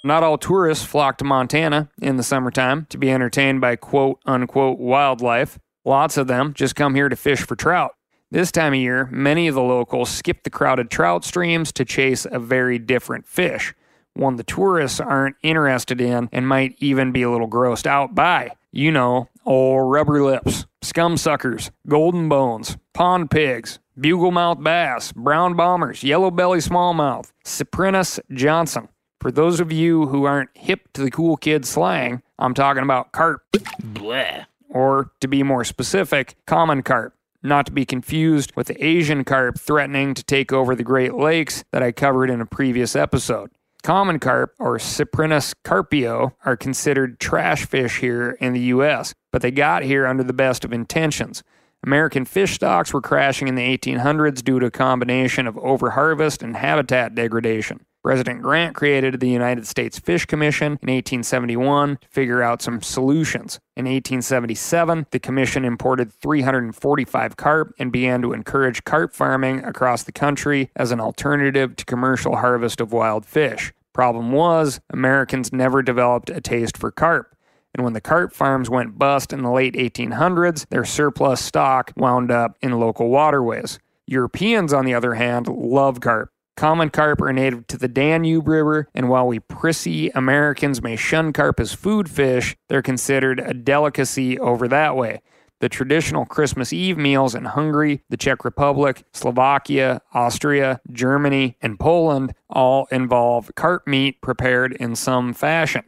Not 0.05 0.22
all 0.22 0.37
tourists 0.37 0.85
flock 0.85 1.16
to 1.18 1.24
Montana 1.24 1.88
in 2.00 2.18
the 2.18 2.22
summertime 2.22 2.87
to 2.90 2.98
be 2.98 3.11
entertained 3.11 3.62
by 3.62 3.76
quote 3.76 4.18
unquote 4.26 4.79
wildlife. 4.79 5.59
Lots 5.87 6.18
of 6.18 6.26
them 6.26 6.53
just 6.53 6.76
come 6.76 6.94
here 6.94 7.09
to 7.09 7.16
fish 7.16 7.40
for 7.40 7.57
trout. 7.57 7.92
This 8.33 8.53
time 8.53 8.75
of 8.75 8.79
year, 8.79 9.09
many 9.11 9.49
of 9.49 9.57
the 9.57 9.61
locals 9.61 10.09
skip 10.09 10.45
the 10.45 10.51
crowded 10.51 10.88
trout 10.88 11.25
streams 11.25 11.73
to 11.73 11.85
chase 11.85 12.29
a 12.31 12.38
very 12.38 12.79
different 12.79 13.27
fish, 13.27 13.75
one 14.14 14.37
the 14.37 14.45
tourists 14.45 15.01
aren't 15.01 15.35
interested 15.43 16.01
in 16.01 16.29
and 16.31 16.47
might 16.47 16.77
even 16.79 17.11
be 17.11 17.23
a 17.23 17.31
little 17.31 17.49
grossed 17.49 17.88
out 17.88 18.14
by. 18.14 18.53
You 18.71 18.93
know, 18.93 19.29
old 19.45 19.90
rubber 19.90 20.23
lips, 20.23 20.64
scum 20.81 21.16
suckers, 21.16 21.73
golden 21.88 22.29
bones, 22.29 22.77
pond 22.93 23.33
pigs, 23.33 23.81
bugle 23.99 24.31
mouth 24.31 24.62
bass, 24.62 25.11
brown 25.11 25.57
bombers, 25.57 26.05
yellow 26.05 26.31
belly 26.31 26.61
smallmouth, 26.61 27.33
Cyprinus 27.45 28.21
johnson. 28.33 28.90
For 29.21 29.33
those 29.33 29.59
of 29.59 29.73
you 29.73 30.07
who 30.07 30.23
aren't 30.23 30.51
hip 30.55 30.93
to 30.93 31.03
the 31.03 31.11
cool 31.11 31.37
kid 31.37 31.66
slang, 31.66 32.23
I'm 32.38 32.55
talking 32.55 32.85
about 32.85 33.11
carp. 33.11 33.43
Bleh. 33.83 34.47
Or 34.69 35.11
to 35.21 35.27
be 35.27 35.43
more 35.43 35.64
specific, 35.64 36.37
common 36.47 36.85
carp 36.85 37.12
not 37.42 37.66
to 37.66 37.72
be 37.72 37.85
confused 37.85 38.53
with 38.57 38.66
the 38.66 38.85
Asian 38.85 39.24
carp 39.24 39.59
threatening 39.59 40.14
to 40.14 40.22
take 40.22 40.53
over 40.53 40.74
the 40.74 40.85
Great 40.85 41.14
Lakes 41.14 41.64
that 41.72 41.83
I 41.83 41.92
covered 41.92 42.31
in 42.31 42.40
a 42.40 42.46
previous 42.46 42.94
episode. 42.94 43.50
Common 43.83 44.18
carp, 44.18 44.55
or 44.59 44.76
Cyprinus 44.76 45.55
carpio, 45.64 46.37
are 46.44 46.57
considered 46.57 47.18
trash 47.18 47.64
fish 47.64 47.98
here 47.98 48.33
in 48.40 48.53
the 48.53 48.61
U.S., 48.61 49.14
but 49.33 49.40
they 49.40 49.50
got 49.50 49.83
here 49.83 50.07
under 50.07 50.22
the 50.22 50.35
best 50.35 50.64
of 50.64 50.72
intentions. 50.72 51.42
American 51.83 52.26
fish 52.26 52.55
stocks 52.55 52.92
were 52.92 53.00
crashing 53.00 53.48
in 53.48 53.55
the 53.55 53.79
1800s 53.79 54.44
due 54.44 54.61
to 54.61 54.66
a 54.66 54.70
combination 54.70 55.46
of 55.46 55.55
overharvest 55.55 56.42
and 56.42 56.57
habitat 56.57 57.14
degradation. 57.14 57.81
President 58.03 58.41
Grant 58.41 58.75
created 58.75 59.21
the 59.21 59.29
United 59.29 59.67
States 59.67 59.99
Fish 59.99 60.25
Commission 60.25 60.79
in 60.83 60.89
1871 60.89 61.99
to 61.99 62.09
figure 62.09 62.43
out 62.43 62.63
some 62.63 62.81
solutions. 62.81 63.61
In 63.77 63.85
1877, 63.85 65.07
the 65.11 65.19
commission 65.19 65.67
imported 65.67 66.11
345 66.11 67.37
carp 67.37 67.75
and 67.79 67.93
began 67.93 68.23
to 68.23 68.33
encourage 68.33 68.85
carp 68.85 69.13
farming 69.13 69.63
across 69.65 70.03
the 70.03 70.13
country 70.13 70.71
as 70.75 70.93
an 70.93 71.01
alternative 71.01 71.77
to 71.77 71.85
commercial 71.85 72.37
harvest 72.37 72.81
of 72.81 72.93
wild 72.93 73.27
fish. 73.27 73.73
Problem 73.93 74.33
was, 74.33 74.81
Americans 74.89 75.53
never 75.53 75.83
developed 75.83 76.31
a 76.31 76.41
taste 76.41 76.79
for 76.79 76.91
carp. 76.91 77.37
And 77.75 77.85
when 77.85 77.93
the 77.93 78.01
carp 78.01 78.33
farms 78.33 78.71
went 78.71 78.99
bust 78.99 79.33
in 79.33 79.43
the 79.43 79.51
late 79.51 79.75
1800s, 79.75 80.67
their 80.71 80.85
surplus 80.85 81.41
stock 81.41 81.93
wound 81.97 82.31
up 82.31 82.57
in 82.63 82.81
local 82.81 83.11
waterways. 83.11 83.79
Europeans, 84.07 84.73
on 84.73 84.87
the 84.87 84.95
other 84.95 85.15
hand, 85.15 85.47
love 85.47 86.01
carp. 86.01 86.30
Common 86.57 86.91
carp 86.91 87.21
are 87.23 87.33
native 87.33 87.67
to 87.69 87.79
the 87.79 87.89
Danube 87.89 88.47
River, 88.47 88.89
and 88.95 89.09
while 89.09 89.27
we 89.27 89.41
prissy 89.41 90.11
Americans 90.11 90.83
may 90.83 90.97
shun 90.97 91.33
carp 91.33 91.59
as 91.59 91.73
food 91.73 92.11
fish, 92.11 92.57
they're 92.69 92.83
considered 92.83 93.41
a 93.41 93.55
delicacy 93.55 94.39
over 94.39 94.69
that 94.69 94.97
way. 94.97 95.23
The 95.61 95.69
traditional 95.69 96.25
Christmas 96.25 96.73
Eve 96.73 96.97
meals 96.97 97.35
in 97.35 97.45
Hungary, 97.45 98.03
the 98.09 98.17
Czech 98.17 98.45
Republic, 98.45 99.05
Slovakia, 99.13 100.01
Austria, 100.15 100.81
Germany, 100.91 101.57
and 101.61 101.79
Poland 101.79 102.35
all 102.49 102.89
involve 102.91 103.55
carp 103.57 103.87
meat 103.87 104.23
prepared 104.23 104.73
in 104.73 104.97
some 104.97 105.35
fashion. 105.35 105.85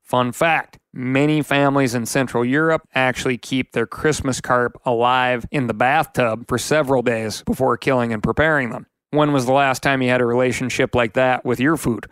Fun 0.00 0.30
fact 0.30 0.78
many 0.92 1.42
families 1.42 1.94
in 1.94 2.06
Central 2.06 2.44
Europe 2.44 2.88
actually 2.94 3.36
keep 3.36 3.72
their 3.72 3.86
Christmas 3.86 4.40
carp 4.40 4.80
alive 4.86 5.44
in 5.50 5.66
the 5.66 5.74
bathtub 5.74 6.46
for 6.48 6.56
several 6.56 7.02
days 7.02 7.42
before 7.42 7.76
killing 7.76 8.12
and 8.12 8.22
preparing 8.22 8.70
them. 8.70 8.86
When 9.10 9.32
was 9.32 9.46
the 9.46 9.52
last 9.52 9.82
time 9.82 10.02
you 10.02 10.10
had 10.10 10.20
a 10.20 10.26
relationship 10.26 10.94
like 10.94 11.14
that 11.14 11.44
with 11.44 11.60
your 11.60 11.76
food? 11.76 12.06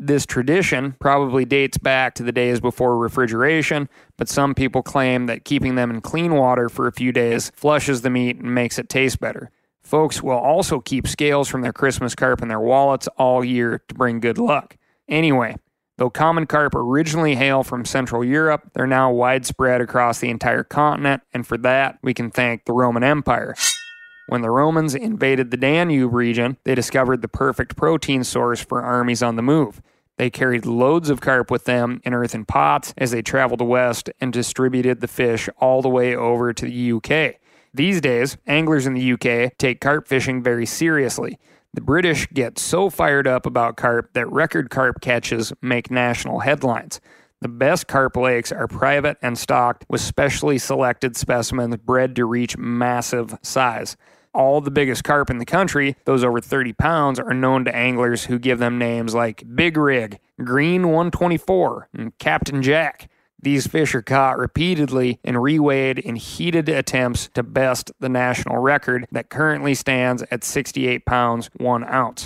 This 0.00 0.24
tradition 0.24 0.94
probably 1.00 1.44
dates 1.44 1.76
back 1.76 2.14
to 2.14 2.22
the 2.22 2.32
days 2.32 2.60
before 2.60 2.96
refrigeration, 2.96 3.88
but 4.16 4.28
some 4.28 4.54
people 4.54 4.82
claim 4.82 5.26
that 5.26 5.44
keeping 5.44 5.74
them 5.74 5.90
in 5.90 6.00
clean 6.00 6.34
water 6.34 6.68
for 6.68 6.86
a 6.86 6.92
few 6.92 7.12
days 7.12 7.50
flushes 7.54 8.02
the 8.02 8.10
meat 8.10 8.36
and 8.36 8.54
makes 8.54 8.78
it 8.78 8.88
taste 8.88 9.18
better. 9.18 9.50
Folks 9.82 10.22
will 10.22 10.38
also 10.38 10.80
keep 10.80 11.08
scales 11.08 11.48
from 11.48 11.62
their 11.62 11.72
Christmas 11.72 12.14
carp 12.14 12.42
in 12.42 12.48
their 12.48 12.60
wallets 12.60 13.08
all 13.18 13.44
year 13.44 13.82
to 13.88 13.94
bring 13.94 14.20
good 14.20 14.38
luck. 14.38 14.76
Anyway, 15.08 15.56
though 15.96 16.10
common 16.10 16.46
carp 16.46 16.74
originally 16.74 17.34
hail 17.34 17.64
from 17.64 17.84
Central 17.84 18.24
Europe, 18.24 18.70
they're 18.74 18.86
now 18.86 19.10
widespread 19.10 19.80
across 19.80 20.20
the 20.20 20.30
entire 20.30 20.62
continent, 20.62 21.22
and 21.34 21.46
for 21.46 21.58
that, 21.58 21.98
we 22.02 22.14
can 22.14 22.30
thank 22.30 22.64
the 22.66 22.72
Roman 22.72 23.02
Empire. 23.02 23.54
When 24.28 24.42
the 24.42 24.50
Romans 24.50 24.94
invaded 24.94 25.50
the 25.50 25.56
Danube 25.56 26.12
region, 26.12 26.58
they 26.64 26.74
discovered 26.74 27.22
the 27.22 27.28
perfect 27.28 27.76
protein 27.76 28.24
source 28.24 28.60
for 28.60 28.82
armies 28.82 29.22
on 29.22 29.36
the 29.36 29.42
move. 29.42 29.80
They 30.18 30.28
carried 30.28 30.66
loads 30.66 31.08
of 31.08 31.22
carp 31.22 31.50
with 31.50 31.64
them 31.64 32.02
in 32.04 32.12
earthen 32.12 32.44
pots 32.44 32.92
as 32.98 33.10
they 33.10 33.22
traveled 33.22 33.62
west 33.62 34.10
and 34.20 34.30
distributed 34.30 35.00
the 35.00 35.08
fish 35.08 35.48
all 35.56 35.80
the 35.80 35.88
way 35.88 36.14
over 36.14 36.52
to 36.52 36.66
the 36.66 36.92
UK. 36.92 37.36
These 37.72 38.02
days, 38.02 38.36
anglers 38.46 38.86
in 38.86 38.92
the 38.92 39.12
UK 39.12 39.56
take 39.56 39.80
carp 39.80 40.06
fishing 40.06 40.42
very 40.42 40.66
seriously. 40.66 41.38
The 41.72 41.80
British 41.80 42.26
get 42.26 42.58
so 42.58 42.90
fired 42.90 43.26
up 43.26 43.46
about 43.46 43.78
carp 43.78 44.12
that 44.12 44.30
record 44.30 44.68
carp 44.68 45.00
catches 45.00 45.54
make 45.62 45.90
national 45.90 46.40
headlines. 46.40 47.00
The 47.40 47.48
best 47.48 47.86
carp 47.86 48.14
lakes 48.14 48.52
are 48.52 48.68
private 48.68 49.16
and 49.22 49.38
stocked 49.38 49.86
with 49.88 50.02
specially 50.02 50.58
selected 50.58 51.16
specimens 51.16 51.76
bred 51.78 52.14
to 52.16 52.26
reach 52.26 52.58
massive 52.58 53.34
size 53.40 53.96
all 54.34 54.60
the 54.60 54.70
biggest 54.70 55.04
carp 55.04 55.30
in 55.30 55.38
the 55.38 55.44
country, 55.44 55.96
those 56.04 56.24
over 56.24 56.40
30 56.40 56.72
pounds, 56.74 57.18
are 57.18 57.34
known 57.34 57.64
to 57.64 57.74
anglers 57.74 58.24
who 58.24 58.38
give 58.38 58.58
them 58.58 58.78
names 58.78 59.14
like 59.14 59.44
Big 59.54 59.76
Rig, 59.76 60.18
Green 60.42 60.88
124, 60.88 61.88
and 61.94 62.16
Captain 62.18 62.62
Jack. 62.62 63.08
These 63.40 63.68
fish 63.68 63.94
are 63.94 64.02
caught 64.02 64.36
repeatedly 64.36 65.20
and 65.22 65.36
reweighed 65.36 66.00
in 66.00 66.16
heated 66.16 66.68
attempts 66.68 67.28
to 67.34 67.44
best 67.44 67.92
the 68.00 68.08
national 68.08 68.58
record 68.58 69.06
that 69.12 69.30
currently 69.30 69.74
stands 69.74 70.24
at 70.30 70.42
68 70.42 71.06
pounds 71.06 71.48
1 71.58 71.84
ounce. 71.84 72.24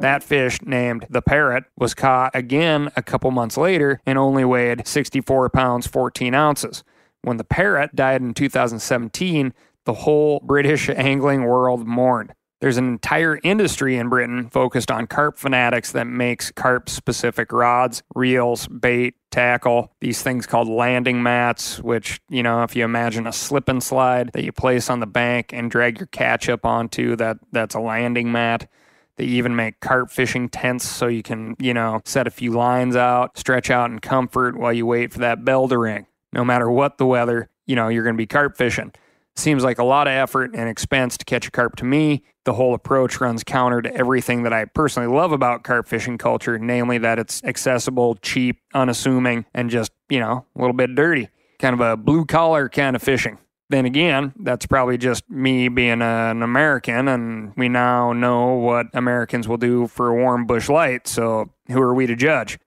That 0.00 0.22
fish, 0.22 0.62
named 0.62 1.06
the 1.10 1.20
parrot, 1.20 1.64
was 1.76 1.92
caught 1.92 2.34
again 2.34 2.90
a 2.96 3.02
couple 3.02 3.30
months 3.30 3.58
later 3.58 4.00
and 4.06 4.16
only 4.16 4.46
weighed 4.46 4.86
64 4.86 5.50
pounds 5.50 5.86
14 5.86 6.32
ounces. 6.32 6.84
When 7.20 7.36
the 7.36 7.44
parrot 7.44 7.94
died 7.94 8.22
in 8.22 8.32
2017, 8.32 9.52
the 9.84 9.94
whole 9.94 10.40
British 10.40 10.88
angling 10.88 11.44
world 11.44 11.86
mourned. 11.86 12.32
There's 12.60 12.76
an 12.76 12.88
entire 12.88 13.40
industry 13.42 13.96
in 13.96 14.10
Britain 14.10 14.50
focused 14.50 14.90
on 14.90 15.06
carp 15.06 15.38
fanatics 15.38 15.92
that 15.92 16.06
makes 16.06 16.50
carp 16.52 16.90
specific 16.90 17.52
rods, 17.52 18.02
reels, 18.14 18.68
bait, 18.68 19.14
tackle, 19.30 19.92
these 20.00 20.22
things 20.22 20.46
called 20.46 20.68
landing 20.68 21.22
mats, 21.22 21.80
which, 21.80 22.20
you 22.28 22.42
know, 22.42 22.62
if 22.62 22.76
you 22.76 22.84
imagine 22.84 23.26
a 23.26 23.32
slip 23.32 23.70
and 23.70 23.82
slide 23.82 24.30
that 24.34 24.44
you 24.44 24.52
place 24.52 24.90
on 24.90 25.00
the 25.00 25.06
bank 25.06 25.54
and 25.54 25.70
drag 25.70 25.98
your 25.98 26.08
catch 26.08 26.50
up 26.50 26.66
onto, 26.66 27.16
that 27.16 27.38
that's 27.50 27.74
a 27.74 27.80
landing 27.80 28.30
mat. 28.30 28.68
They 29.16 29.24
even 29.24 29.56
make 29.56 29.80
carp 29.80 30.10
fishing 30.10 30.50
tents 30.50 30.86
so 30.86 31.06
you 31.06 31.22
can, 31.22 31.56
you 31.58 31.72
know, 31.72 32.02
set 32.04 32.26
a 32.26 32.30
few 32.30 32.52
lines 32.52 32.94
out, 32.94 33.38
stretch 33.38 33.70
out 33.70 33.90
in 33.90 34.00
comfort 34.00 34.56
while 34.56 34.72
you 34.72 34.84
wait 34.84 35.14
for 35.14 35.20
that 35.20 35.46
bell 35.46 35.66
to 35.68 35.78
ring. 35.78 36.06
No 36.32 36.44
matter 36.44 36.70
what 36.70 36.98
the 36.98 37.06
weather, 37.06 37.48
you 37.66 37.74
know, 37.74 37.88
you're 37.88 38.04
going 38.04 38.16
to 38.16 38.18
be 38.18 38.26
carp 38.26 38.56
fishing. 38.56 38.92
Seems 39.40 39.64
like 39.64 39.78
a 39.78 39.84
lot 39.84 40.06
of 40.06 40.12
effort 40.12 40.50
and 40.54 40.68
expense 40.68 41.16
to 41.16 41.24
catch 41.24 41.48
a 41.48 41.50
carp 41.50 41.76
to 41.76 41.86
me. 41.86 42.24
The 42.44 42.52
whole 42.52 42.74
approach 42.74 43.22
runs 43.22 43.42
counter 43.42 43.80
to 43.80 43.90
everything 43.94 44.42
that 44.42 44.52
I 44.52 44.66
personally 44.66 45.08
love 45.08 45.32
about 45.32 45.64
carp 45.64 45.88
fishing 45.88 46.18
culture, 46.18 46.58
namely 46.58 46.98
that 46.98 47.18
it's 47.18 47.42
accessible, 47.42 48.16
cheap, 48.16 48.60
unassuming, 48.74 49.46
and 49.54 49.70
just, 49.70 49.92
you 50.10 50.20
know, 50.20 50.44
a 50.54 50.60
little 50.60 50.74
bit 50.74 50.94
dirty. 50.94 51.30
Kind 51.58 51.72
of 51.72 51.80
a 51.80 51.96
blue 51.96 52.26
collar 52.26 52.68
kind 52.68 52.94
of 52.94 53.02
fishing. 53.02 53.38
Then 53.70 53.86
again, 53.86 54.34
that's 54.38 54.66
probably 54.66 54.98
just 54.98 55.30
me 55.30 55.68
being 55.68 56.02
an 56.02 56.42
American, 56.42 57.08
and 57.08 57.54
we 57.56 57.70
now 57.70 58.12
know 58.12 58.56
what 58.56 58.88
Americans 58.92 59.48
will 59.48 59.56
do 59.56 59.86
for 59.86 60.08
a 60.08 60.14
warm 60.14 60.44
Busch 60.44 60.68
Light, 60.68 61.08
so 61.08 61.48
who 61.68 61.80
are 61.80 61.94
we 61.94 62.06
to 62.06 62.14
judge? 62.14 62.58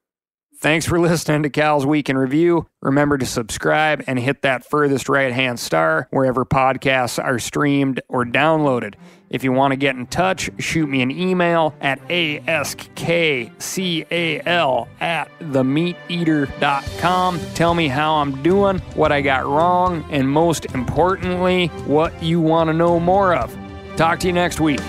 Thanks 0.64 0.86
for 0.86 0.98
listening 0.98 1.44
to 1.44 1.50
Cal's 1.50 1.86
Week 1.86 2.10
in 2.10 2.18
Review. 2.18 2.68
Remember 2.82 3.18
to 3.18 3.26
subscribe 3.26 4.02
and 4.08 4.18
hit 4.18 4.44
that 4.44 4.66
furthest 4.66 5.10
right 5.10 5.34
hand 5.34 5.60
star 5.60 6.08
wherever 6.12 6.46
podcasts 6.46 7.22
are 7.22 7.38
streamed 7.38 8.00
or 8.08 8.24
downloaded. 8.24 8.94
If 9.30 9.44
you 9.44 9.52
want 9.52 9.74
to 9.74 9.76
get 9.76 9.98
in 9.98 10.08
touch, 10.08 10.50
shoot 10.60 10.88
me 10.88 11.02
an 11.02 11.12
email 11.12 11.76
at 11.82 12.00
askcal 12.08 13.52
at 15.02 15.40
themeateater.com. 15.42 17.40
Tell 17.56 17.74
me 17.74 17.90
how 17.90 18.14
I'm 18.14 18.42
doing, 18.42 18.80
what 18.96 19.12
I 19.12 19.20
got 19.20 19.46
wrong, 19.46 20.06
and 20.12 20.30
most 20.30 20.68
importantly, 20.68 21.68
what 21.88 22.24
you 22.24 22.40
want 22.40 22.70
to 22.70 22.74
know 22.74 23.02
more 23.02 23.36
of. 23.36 23.54
Talk 23.98 24.22
to 24.22 24.28
you 24.28 24.34
next 24.34 24.62
week. 24.62 24.80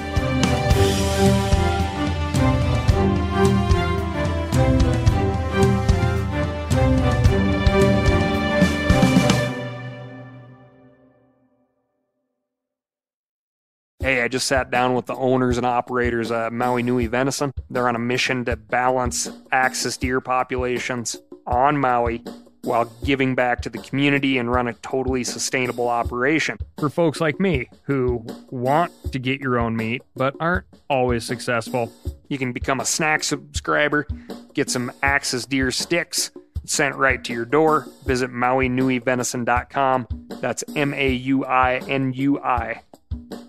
Just 14.34 14.48
sat 14.48 14.68
down 14.68 14.94
with 14.94 15.06
the 15.06 15.14
owners 15.14 15.58
and 15.58 15.64
operators 15.64 16.32
of 16.32 16.52
Maui 16.52 16.82
Nui 16.82 17.06
Venison. 17.06 17.54
They're 17.70 17.86
on 17.86 17.94
a 17.94 18.00
mission 18.00 18.44
to 18.46 18.56
balance 18.56 19.30
axis 19.52 19.96
deer 19.96 20.20
populations 20.20 21.16
on 21.46 21.78
Maui 21.78 22.20
while 22.62 22.86
giving 23.04 23.36
back 23.36 23.60
to 23.60 23.70
the 23.70 23.78
community 23.78 24.36
and 24.38 24.50
run 24.50 24.66
a 24.66 24.72
totally 24.72 25.22
sustainable 25.22 25.88
operation. 25.88 26.58
For 26.80 26.90
folks 26.90 27.20
like 27.20 27.38
me 27.38 27.68
who 27.84 28.26
want 28.50 28.90
to 29.12 29.20
get 29.20 29.40
your 29.40 29.56
own 29.56 29.76
meat 29.76 30.02
but 30.16 30.34
aren't 30.40 30.66
always 30.90 31.24
successful, 31.24 31.92
you 32.26 32.36
can 32.36 32.52
become 32.52 32.80
a 32.80 32.84
snack 32.84 33.22
subscriber, 33.22 34.04
get 34.52 34.68
some 34.68 34.90
Axis 35.00 35.46
deer 35.46 35.70
sticks 35.70 36.32
sent 36.64 36.96
right 36.96 37.22
to 37.22 37.32
your 37.32 37.44
door. 37.44 37.86
Visit 38.04 38.32
MauiNuiVenison.com. 38.32 40.08
That's 40.40 40.64
M 40.74 40.92
A 40.92 41.12
U 41.12 41.44
I 41.44 41.76
N 41.86 42.12
U 42.14 42.40
I 42.42 42.82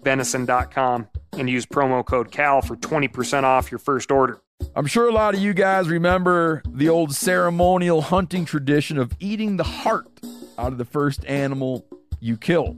venison.com 0.06 1.10
and 1.34 1.50
use 1.50 1.66
promo 1.66 2.06
code 2.06 2.32
CAL 2.32 2.62
for 2.62 2.78
20% 2.78 3.44
off 3.44 3.70
your 3.70 3.80
first 3.80 4.10
order. 4.12 4.40
I'm 4.74 4.86
sure 4.86 5.10
a 5.10 5.12
lot 5.12 5.34
of 5.34 5.42
you 5.42 5.54
guys 5.54 5.90
remember 5.90 6.62
the 6.70 6.88
old 6.88 7.14
ceremonial 7.14 8.02
hunting 8.02 8.46
tradition 8.46 8.98
of 8.98 9.12
eating 9.20 9.58
the 9.58 9.64
heart 9.64 10.08
out 10.58 10.72
of 10.72 10.78
the 10.78 10.86
first 10.86 11.26
animal 11.26 11.86
you 12.22 12.38
kill. 12.38 12.78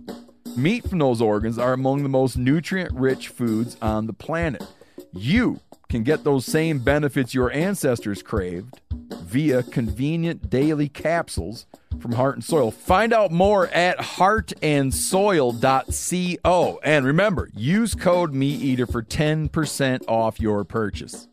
Meat 0.55 0.89
from 0.89 0.97
those 0.97 1.21
organs 1.21 1.59
are 1.59 1.73
among 1.73 2.01
the 2.01 2.09
most 2.09 2.35
nutrient 2.35 2.91
rich 2.93 3.27
foods 3.27 3.77
on 3.79 4.07
the 4.07 4.13
planet. 4.13 4.65
You 5.13 5.59
can 5.89 6.03
get 6.03 6.23
those 6.23 6.45
same 6.45 6.79
benefits 6.79 7.33
your 7.33 7.51
ancestors 7.51 8.21
craved 8.21 8.79
via 9.23 9.63
convenient 9.63 10.49
daily 10.49 10.89
capsules 10.89 11.65
from 11.99 12.11
Heart 12.13 12.35
and 12.35 12.43
Soil. 12.43 12.71
Find 12.71 13.13
out 13.13 13.31
more 13.31 13.67
at 13.67 13.97
heartandsoil.co. 13.97 16.79
And 16.83 17.05
remember, 17.05 17.49
use 17.53 17.95
code 17.95 18.33
MeatEater 18.33 18.91
for 18.91 19.03
10% 19.03 20.03
off 20.07 20.39
your 20.39 20.63
purchase. 20.63 21.27